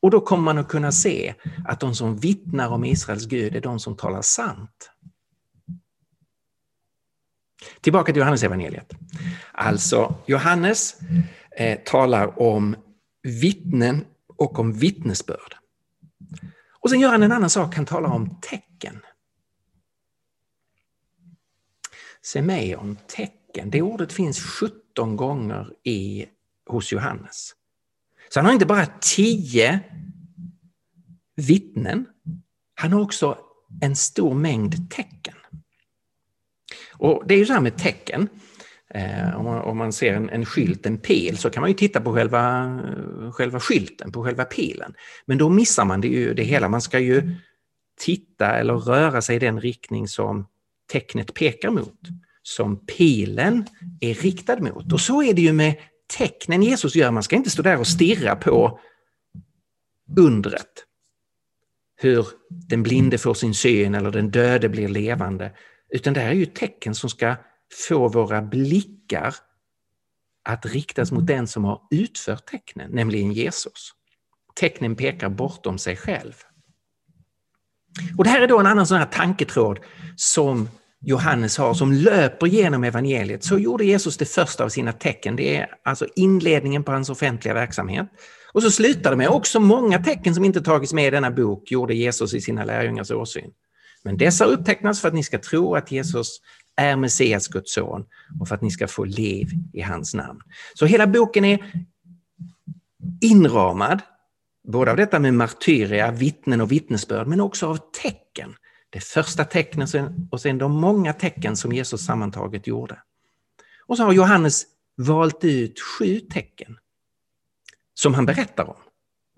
Och 0.03 0.11
då 0.11 0.21
kommer 0.21 0.45
man 0.45 0.59
att 0.59 0.69
kunna 0.69 0.93
se 0.93 1.35
att 1.65 1.81
de 1.81 1.95
som 1.95 2.17
vittnar 2.17 2.69
om 2.69 2.85
Israels 2.85 3.27
Gud 3.27 3.57
är 3.57 3.61
de 3.61 3.81
som 3.81 3.97
talar 3.97 4.23
sant. 4.23 4.91
Tillbaka 7.81 8.13
till 8.13 8.21
Johannes 8.21 8.43
evangeliet. 8.43 8.93
Alltså, 9.53 10.15
Johannes 10.27 10.97
eh, 11.57 11.79
talar 11.79 12.43
om 12.43 12.77
vittnen 13.23 14.05
och 14.37 14.59
om 14.59 14.73
vittnesbörd. 14.73 15.57
Och 16.81 16.91
sen 16.91 17.01
gör 17.01 17.11
han 17.11 17.23
en 17.23 17.33
annan 17.33 17.51
sak, 17.51 17.75
han 17.75 17.87
talar 17.87 18.11
om 18.11 18.39
tecken. 18.41 18.68
Semeion, 22.23 22.99
tecken, 23.07 23.71
det 23.71 23.83
ordet 23.83 24.13
finns 24.13 24.41
17 24.41 25.17
gånger 25.17 25.73
i, 25.85 26.27
hos 26.67 26.93
Johannes. 26.93 27.55
Så 28.29 28.39
han 28.39 28.47
har 28.47 28.53
inte 28.53 28.67
bara 28.67 28.87
tio 29.01 29.81
vittnen, 31.37 32.07
han 32.75 32.93
har 32.93 33.01
också 33.01 33.39
en 33.81 33.97
stor 33.97 34.35
mängd 34.35 34.91
tecken. 34.91 35.35
Och 36.93 37.25
Det 37.27 37.35
är 37.35 37.39
ju 37.39 37.47
så 37.47 37.53
här 37.53 37.61
med 37.61 37.79
tecken. 37.79 38.29
Eh, 38.95 39.37
om, 39.37 39.45
man, 39.45 39.61
om, 39.61 39.79
man, 39.79 39.93
ser 39.93 40.15
en, 40.15 40.31
en 40.31 40.47
skylt, 40.47 40.87
en 40.87 40.99
pil, 40.99 41.39
så 41.39 41.51
kan 41.51 41.61
man 41.61 41.71
ju 41.71 41.77
titta 41.77 42.01
på 42.01 42.15
själva, 42.15 42.81
själva 43.33 43.61
skylten, 43.61 44.13
på 44.13 44.25
själva 44.25 44.45
pilen. 44.45 44.95
Men 45.27 45.39
då 45.39 45.49
missar 45.49 45.85
man 45.85 46.01
det, 46.01 46.09
ju, 46.09 46.35
det 46.35 46.43
hela. 46.43 46.69
Man 46.69 46.81
ska 46.81 46.99
ju 46.99 47.35
titta 47.99 48.57
eller 48.57 48.75
röra 48.75 49.23
sig 49.23 49.37
i 49.37 49.39
den 49.39 49.61
riktning 49.61 50.09
som 50.09 50.47
tecknet 50.93 51.35
pekar 51.35 51.71
mot, 51.71 52.01
som 52.43 52.87
pilen 52.87 53.67
är 54.01 54.15
riktad 54.15 54.61
mot. 54.61 54.93
Och 54.93 55.01
så 55.01 55.23
är 55.23 55.35
det 55.35 55.43
ju 55.43 55.53
med 55.53 55.75
tecknen 56.19 56.63
Jesus 56.63 56.97
gör. 56.97 57.11
Man 57.11 57.23
ska 57.23 57.37
inte 57.37 57.51
stå 57.51 57.63
där 57.63 57.79
och 57.79 57.87
stirra 57.87 58.37
på 58.37 58.81
undret. 60.19 60.85
Hur 61.97 62.27
den 62.49 62.83
blinde 62.83 63.19
får 63.19 63.35
sin 63.35 63.55
syn 63.55 63.95
eller 63.95 64.11
den 64.11 64.31
döde 64.31 64.69
blir 64.69 64.89
levande. 64.89 65.53
Utan 65.89 66.15
det 66.15 66.21
här 66.21 66.31
är 66.31 66.35
ju 66.35 66.47
tecken 66.47 66.95
som 66.95 67.11
ska 67.11 67.37
få 67.89 68.09
våra 68.09 68.43
blickar 68.43 69.35
att 70.45 70.67
riktas 70.67 71.13
mot 71.13 71.27
den 71.27 71.47
som 71.47 71.65
har 71.65 71.83
utfört 71.91 72.47
tecknen, 72.47 72.91
nämligen 72.91 73.33
Jesus. 73.33 73.93
Tecknen 74.55 74.97
pekar 74.97 75.29
bortom 75.29 75.79
sig 75.79 75.97
själv. 75.97 76.33
Och 78.19 78.25
Det 78.25 78.31
här 78.31 78.41
är 78.41 78.47
då 78.47 78.61
en 78.61 78.67
annan 78.67 78.87
sån 78.87 78.99
här 78.99 79.07
tanketråd 79.07 79.81
som 80.17 80.69
Johannes 81.01 81.59
har, 81.59 81.75
som 81.75 81.93
löper 81.93 82.47
genom 82.47 82.85
evangeliet. 82.85 83.45
Så 83.45 83.59
gjorde 83.59 83.85
Jesus 83.85 84.17
det 84.17 84.25
första 84.25 84.65
av 84.65 84.69
sina 84.69 84.93
tecken. 84.93 85.37
Det 85.37 85.57
är 85.57 85.67
alltså 85.85 86.07
inledningen 86.17 86.85
på 86.85 86.93
hans 86.93 87.11
offentliga 87.11 87.55
verksamhet. 87.55 88.07
Och 88.53 88.63
så 88.63 88.71
slutar 88.71 89.11
det 89.11 89.17
med 89.17 89.29
också 89.29 89.61
många 89.61 89.99
tecken 89.99 90.35
som 90.35 90.45
inte 90.45 90.61
tagits 90.61 90.93
med 90.93 91.07
i 91.07 91.11
denna 91.11 91.31
bok 91.31 91.71
gjorde 91.71 91.95
Jesus 91.95 92.35
i 92.35 92.41
sina 92.41 92.65
lärjungars 92.65 93.11
åsyn. 93.11 93.51
Men 94.05 94.17
dessa 94.17 94.45
upptecknas 94.45 95.01
för 95.01 95.09
att 95.09 95.15
ni 95.15 95.23
ska 95.23 95.39
tro 95.39 95.75
att 95.75 95.93
Jesus 95.93 96.41
är 96.77 96.97
Messias, 96.97 97.49
Guds 97.49 97.75
son, 97.75 98.05
och 98.41 98.49
för 98.49 98.55
att 98.55 98.63
ni 98.63 98.71
ska 98.71 98.89
få 98.89 99.05
liv 99.05 99.49
i 99.73 99.81
hans 99.81 100.15
namn. 100.15 100.41
Så 100.75 100.87
hela 100.87 101.07
boken 101.07 101.45
är 101.45 101.73
inramad, 103.21 104.01
både 104.69 104.91
av 104.91 104.97
detta 104.97 105.19
med 105.19 105.35
martyria, 105.35 106.11
vittnen 106.11 106.61
och 106.61 106.73
vittnesbörd, 106.73 107.27
men 107.27 107.41
också 107.41 107.67
av 107.67 107.79
tecken. 108.03 108.55
Det 108.91 109.01
första 109.01 109.45
tecknet 109.45 109.91
och 110.31 110.41
sen 110.41 110.59
de 110.59 110.73
många 110.73 111.13
tecken 111.13 111.57
som 111.57 111.73
Jesus 111.73 112.05
sammantaget 112.05 112.67
gjorde. 112.67 112.99
Och 113.87 113.97
så 113.97 114.05
har 114.05 114.13
Johannes 114.13 114.67
valt 114.97 115.45
ut 115.45 115.81
sju 115.81 116.21
tecken 116.21 116.79
som 117.95 118.15
han 118.15 118.27
berättar 118.27 118.65
om. 118.65 118.77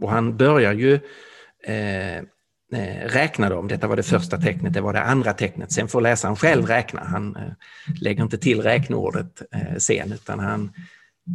Och 0.02 0.10
han 0.10 0.36
börjar 0.36 0.72
ju 0.72 0.94
eh, 1.64 2.16
eh 2.16 2.24
räkna 3.04 3.48
dem. 3.48 3.68
Detta 3.68 3.86
var 3.86 3.96
det 3.96 4.02
första 4.02 4.38
tecknet, 4.38 4.72
det 4.72 4.80
var 4.80 4.92
det 4.92 5.02
andra 5.02 5.32
tecknet. 5.32 5.72
Sen 5.72 5.88
får 5.88 6.00
läsaren 6.00 6.36
själv 6.36 6.66
räkna. 6.66 7.04
Han 7.04 7.36
eh, 7.36 7.52
lägger 8.00 8.22
inte 8.22 8.38
till 8.38 8.62
räkneordet 8.62 9.42
eh, 9.52 9.76
sen 9.78 10.12
utan 10.12 10.38
han 10.38 10.72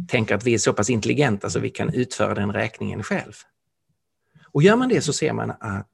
tänker 0.08 0.34
att 0.34 0.46
vi 0.46 0.54
är 0.54 0.58
så 0.58 0.72
pass 0.72 0.90
intelligenta 0.90 1.50
så 1.50 1.60
vi 1.60 1.70
kan 1.70 1.94
utföra 1.94 2.34
den 2.34 2.52
räkningen 2.52 3.02
själv. 3.02 3.32
Och 4.52 4.62
gör 4.62 4.76
man 4.76 4.88
det 4.88 5.00
så 5.00 5.12
ser 5.12 5.32
man 5.32 5.50
att 5.50 5.86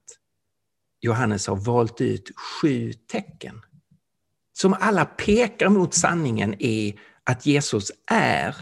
Johannes 1.03 1.47
har 1.47 1.57
valt 1.57 2.01
ut 2.01 2.31
sju 2.37 2.93
tecken 2.93 3.63
som 4.53 4.77
alla 4.81 5.05
pekar 5.05 5.69
mot 5.69 5.95
sanningen 5.95 6.55
i 6.55 6.99
att 7.25 7.47
Jesus 7.47 7.93
är 8.11 8.57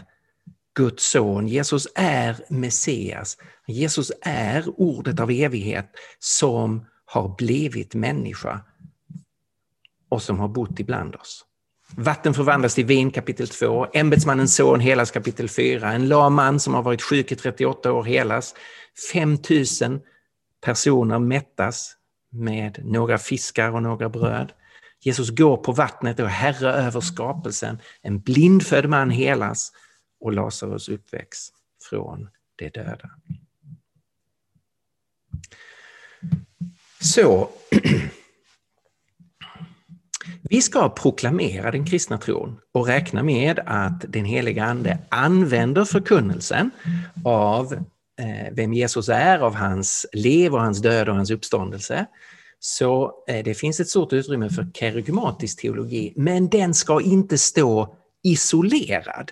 Guds 0.75 1.11
son. 1.11 1.47
Jesus 1.47 1.87
är 1.95 2.35
Messias. 2.49 3.37
Jesus 3.67 4.11
är 4.21 4.79
ordet 4.79 5.19
av 5.19 5.31
evighet 5.31 5.91
som 6.19 6.85
har 7.05 7.35
blivit 7.37 7.93
människa 7.95 8.61
och 10.09 10.21
som 10.21 10.39
har 10.39 10.47
bott 10.47 10.79
ibland 10.79 11.15
oss. 11.15 11.45
Vatten 11.95 12.33
förvandlas 12.33 12.75
till 12.75 12.85
vin 12.85 13.11
kapitel 13.11 13.47
2, 13.47 13.87
ämbetsmannens 13.93 14.55
son 14.55 14.79
helas 14.79 15.11
kapitel 15.11 15.49
4, 15.49 15.93
en 15.93 16.07
lam 16.07 16.33
man 16.33 16.59
som 16.59 16.73
har 16.73 16.81
varit 16.81 17.01
sjuk 17.01 17.31
i 17.31 17.35
38 17.35 17.91
år 17.91 18.03
helas, 18.03 18.55
5000 19.13 20.01
personer 20.65 21.19
mättas 21.19 21.95
med 22.31 22.79
några 22.83 23.17
fiskar 23.17 23.71
och 23.71 23.83
några 23.83 24.09
bröd. 24.09 24.53
Jesus 25.03 25.29
går 25.29 25.57
på 25.57 25.71
vattnet 25.71 26.19
och 26.19 26.25
är 26.25 26.29
herre 26.29 26.73
över 26.73 27.01
skapelsen. 27.01 27.79
En 28.01 28.19
blindfödd 28.19 28.89
man 28.89 29.09
helas 29.09 29.71
och 30.19 30.33
Lazarus 30.33 30.89
uppväcks 30.89 31.47
från 31.89 32.29
de 32.55 32.69
döda. 32.69 33.09
Så, 37.01 37.49
vi 40.41 40.61
ska 40.61 40.89
proklamera 40.89 41.71
den 41.71 41.85
kristna 41.85 42.17
tron 42.17 42.59
och 42.71 42.87
räkna 42.87 43.23
med 43.23 43.59
att 43.65 44.05
den 44.07 44.25
heliga 44.25 44.65
Ande 44.65 44.97
använder 45.09 45.85
förkunnelsen 45.85 46.71
av 47.25 47.85
Eh, 48.19 48.53
vem 48.53 48.73
Jesus 48.73 49.09
är, 49.09 49.39
av 49.39 49.55
hans 49.55 50.05
liv 50.13 50.53
och 50.53 50.61
hans 50.61 50.81
död 50.81 51.09
och 51.09 51.15
hans 51.15 51.31
uppståndelse. 51.31 52.05
Så 52.59 53.13
eh, 53.27 53.43
det 53.43 53.53
finns 53.53 53.79
ett 53.79 53.89
stort 53.89 54.13
utrymme 54.13 54.49
för 54.49 54.67
kerygmatisk 54.73 55.61
teologi, 55.61 56.13
men 56.15 56.49
den 56.49 56.73
ska 56.73 57.01
inte 57.01 57.37
stå 57.37 57.95
isolerad 58.23 59.31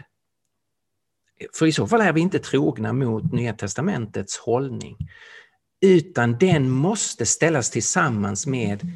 för 1.54 1.66
i 1.66 1.72
så 1.72 1.88
fall 1.88 2.02
är 2.02 2.14
vi 2.14 2.22
inte 2.22 2.40
trogna 2.40 2.94
mot 2.94 3.32
Nya 3.32 3.54
testamentets 3.54 4.38
hållning. 4.38 4.98
Utan 5.82 6.38
den 6.38 6.70
måste 6.70 7.26
ställas 7.26 7.70
tillsammans 7.70 8.48
med 8.48 8.92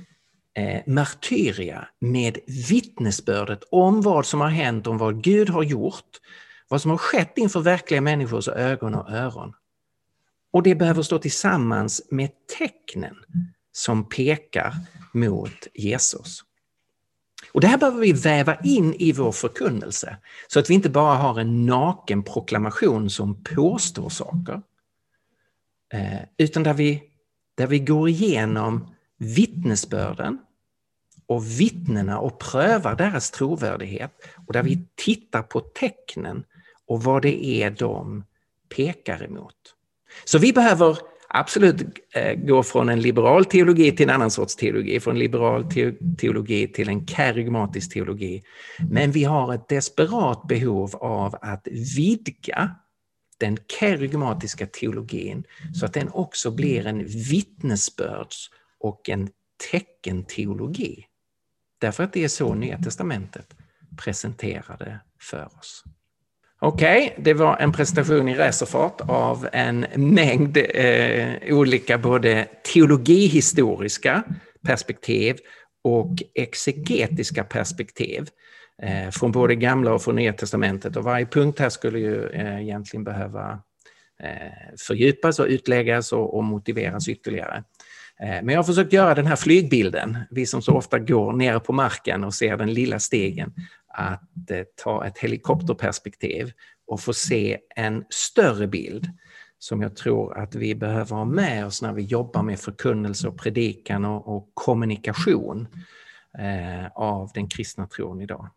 eh, 0.56 0.82
martyria, 0.86 1.88
med 2.00 2.38
vittnesbördet 2.69 3.63
om 3.72 4.02
vad 4.02 4.26
som 4.26 4.41
har 4.41 4.50
hänt, 4.50 4.88
om 4.88 4.98
vad 4.98 5.24
Gud 5.24 5.50
har 5.50 5.63
gjort, 5.63 6.19
vad 6.67 6.82
som 6.82 6.91
har 6.91 6.98
skett 6.98 7.38
inför 7.38 7.60
verkliga 7.60 8.02
människors 8.02 8.48
ögon 8.48 8.96
och 8.96 9.10
öron. 9.12 9.54
Och 10.54 10.63
det 10.63 10.76
behöver 10.76 11.02
stå 11.02 11.20
tillsammans 11.20 12.08
med 12.12 12.30
tecknen 12.58 13.16
som 13.72 14.10
pekar 14.10 14.74
mot 15.13 15.68
Jesus. 15.74 16.44
Och 17.52 17.62
det 17.62 17.68
här 17.68 17.78
behöver 17.78 18.00
vi 18.00 18.13
väva 18.13 18.56
in 18.63 18.94
i 18.94 19.12
vår 19.12 19.32
förkunnelse 19.32 20.18
så 20.48 20.60
att 20.60 20.70
vi 20.70 20.74
inte 20.74 20.89
bara 20.89 21.16
har 21.16 21.39
en 21.39 21.66
naken 21.66 22.24
proklamation 22.24 23.10
som 23.10 23.44
påstår 23.44 24.10
saker. 24.10 24.62
Eh, 25.94 26.22
utan 26.38 26.63
där 26.63 26.74
vi, 26.74 27.04
där 27.56 27.68
vi 27.68 27.80
går 27.80 28.10
igenom 28.10 28.96
vittnesbörden 29.18 30.39
och 31.26 31.46
vittnena 31.46 32.20
och 32.20 32.39
prövar 32.39 32.96
deras 32.96 33.32
trovärdighet 33.32 34.12
och 34.48 34.54
där 34.54 34.63
vi 34.63 34.88
tittar 34.96 35.42
på 35.42 35.60
tecknen 35.60 36.44
och 36.88 37.04
vad 37.04 37.22
det 37.22 37.46
är 37.46 37.72
de 37.72 38.26
pekar 38.76 39.24
emot. 39.24 39.76
Så 40.23 40.38
vi 40.38 40.54
behöver 40.54 40.97
absolut 41.28 41.82
eh, 42.13 42.34
gå 42.34 42.63
från 42.63 42.89
en 42.89 43.02
liberal 43.02 43.45
teologi 43.45 43.95
till 43.95 44.10
en 44.10 44.15
annan 44.15 44.32
sorts 44.32 44.56
teologi, 44.56 44.99
från 44.99 45.19
liberal 45.19 45.71
teologi 46.17 46.67
till 46.67 46.89
en 46.89 47.06
karigmatisk 47.06 47.93
teologi. 47.93 48.43
Men 48.89 49.12
vi 49.12 49.23
har 49.23 49.54
ett 49.54 49.69
desperat 49.69 50.47
behov 50.47 50.95
av 50.95 51.36
att 51.41 51.67
vidga 51.95 52.76
den 53.38 53.58
kerygmatiska 53.80 54.67
teologin 54.67 55.43
så 55.73 55.86
att 55.86 55.93
den 55.93 56.10
också 56.10 56.52
blir 56.52 56.88
en 56.88 57.06
vittnesbörds 57.06 58.49
och 58.80 59.10
en 59.10 59.30
teckenteologi. 59.71 61.06
Därför 61.78 62.04
att 62.04 62.13
det 62.13 62.23
är 62.23 62.28
så 62.28 62.54
Nya 62.54 62.78
Testamentet 62.78 63.56
presenterade 63.97 64.99
för 65.19 65.49
oss. 65.60 65.84
Okej, 66.65 67.12
okay, 67.12 67.23
det 67.23 67.34
var 67.34 67.58
en 67.58 67.71
presentation 67.71 68.30
i 68.30 68.36
racerfart 68.36 69.02
av 69.02 69.47
en 69.54 69.86
mängd 69.95 70.58
eh, 70.58 71.56
olika 71.56 71.97
både 71.97 72.47
teologihistoriska 72.73 74.23
perspektiv 74.67 75.36
och 75.84 76.12
exegetiska 76.36 77.43
perspektiv 77.43 78.28
eh, 78.82 79.10
från 79.10 79.32
både 79.32 79.56
gamla 79.56 79.93
och 79.93 80.02
från 80.02 80.15
nya 80.15 80.34
testamentet. 80.34 80.95
Och 80.95 81.04
varje 81.04 81.26
punkt 81.26 81.60
här 81.60 81.69
skulle 81.69 81.99
ju 81.99 82.30
eh, 82.30 82.62
egentligen 82.62 83.04
behöva 83.04 83.60
eh, 84.23 84.78
fördjupas 84.88 85.39
och 85.39 85.47
utläggas 85.47 86.13
och, 86.13 86.38
och 86.38 86.43
motiveras 86.43 87.08
ytterligare. 87.08 87.63
Eh, 88.19 88.28
men 88.43 88.49
jag 88.49 88.58
har 88.58 88.63
försökt 88.63 88.93
göra 88.93 89.15
den 89.15 89.26
här 89.26 89.36
flygbilden, 89.36 90.17
vi 90.32 90.45
som 90.45 90.62
så 90.62 90.73
ofta 90.73 90.99
går 90.99 91.34
nere 91.34 91.60
på 91.60 91.73
marken 91.73 92.23
och 92.23 92.34
ser 92.34 92.58
den 92.58 92.73
lilla 92.73 92.99
stegen, 92.99 93.54
att 93.93 94.51
eh, 94.51 94.63
ta 94.84 95.06
ett 95.06 95.17
helikopterperspektiv 95.17 96.51
och 96.88 96.99
få 96.99 97.13
se 97.13 97.58
en 97.75 98.06
större 98.10 98.67
bild 98.67 99.08
som 99.60 99.82
jag 99.82 99.95
tror 99.95 100.38
att 100.38 100.56
vi 100.56 100.75
behöver 100.75 101.15
ha 101.15 101.25
med 101.25 101.65
oss 101.65 101.82
när 101.82 101.93
vi 101.93 102.01
jobbar 102.01 102.43
med 102.43 102.60
förkunnelse 102.60 103.27
och 103.27 103.38
predikan 103.38 104.06
och, 104.06 104.36
och 104.36 104.51
kommunikation 104.53 105.67
eh, 106.38 106.88
av 106.95 107.32
den 107.34 107.47
kristna 107.47 107.88
tron 107.88 108.21
idag. 108.21 108.49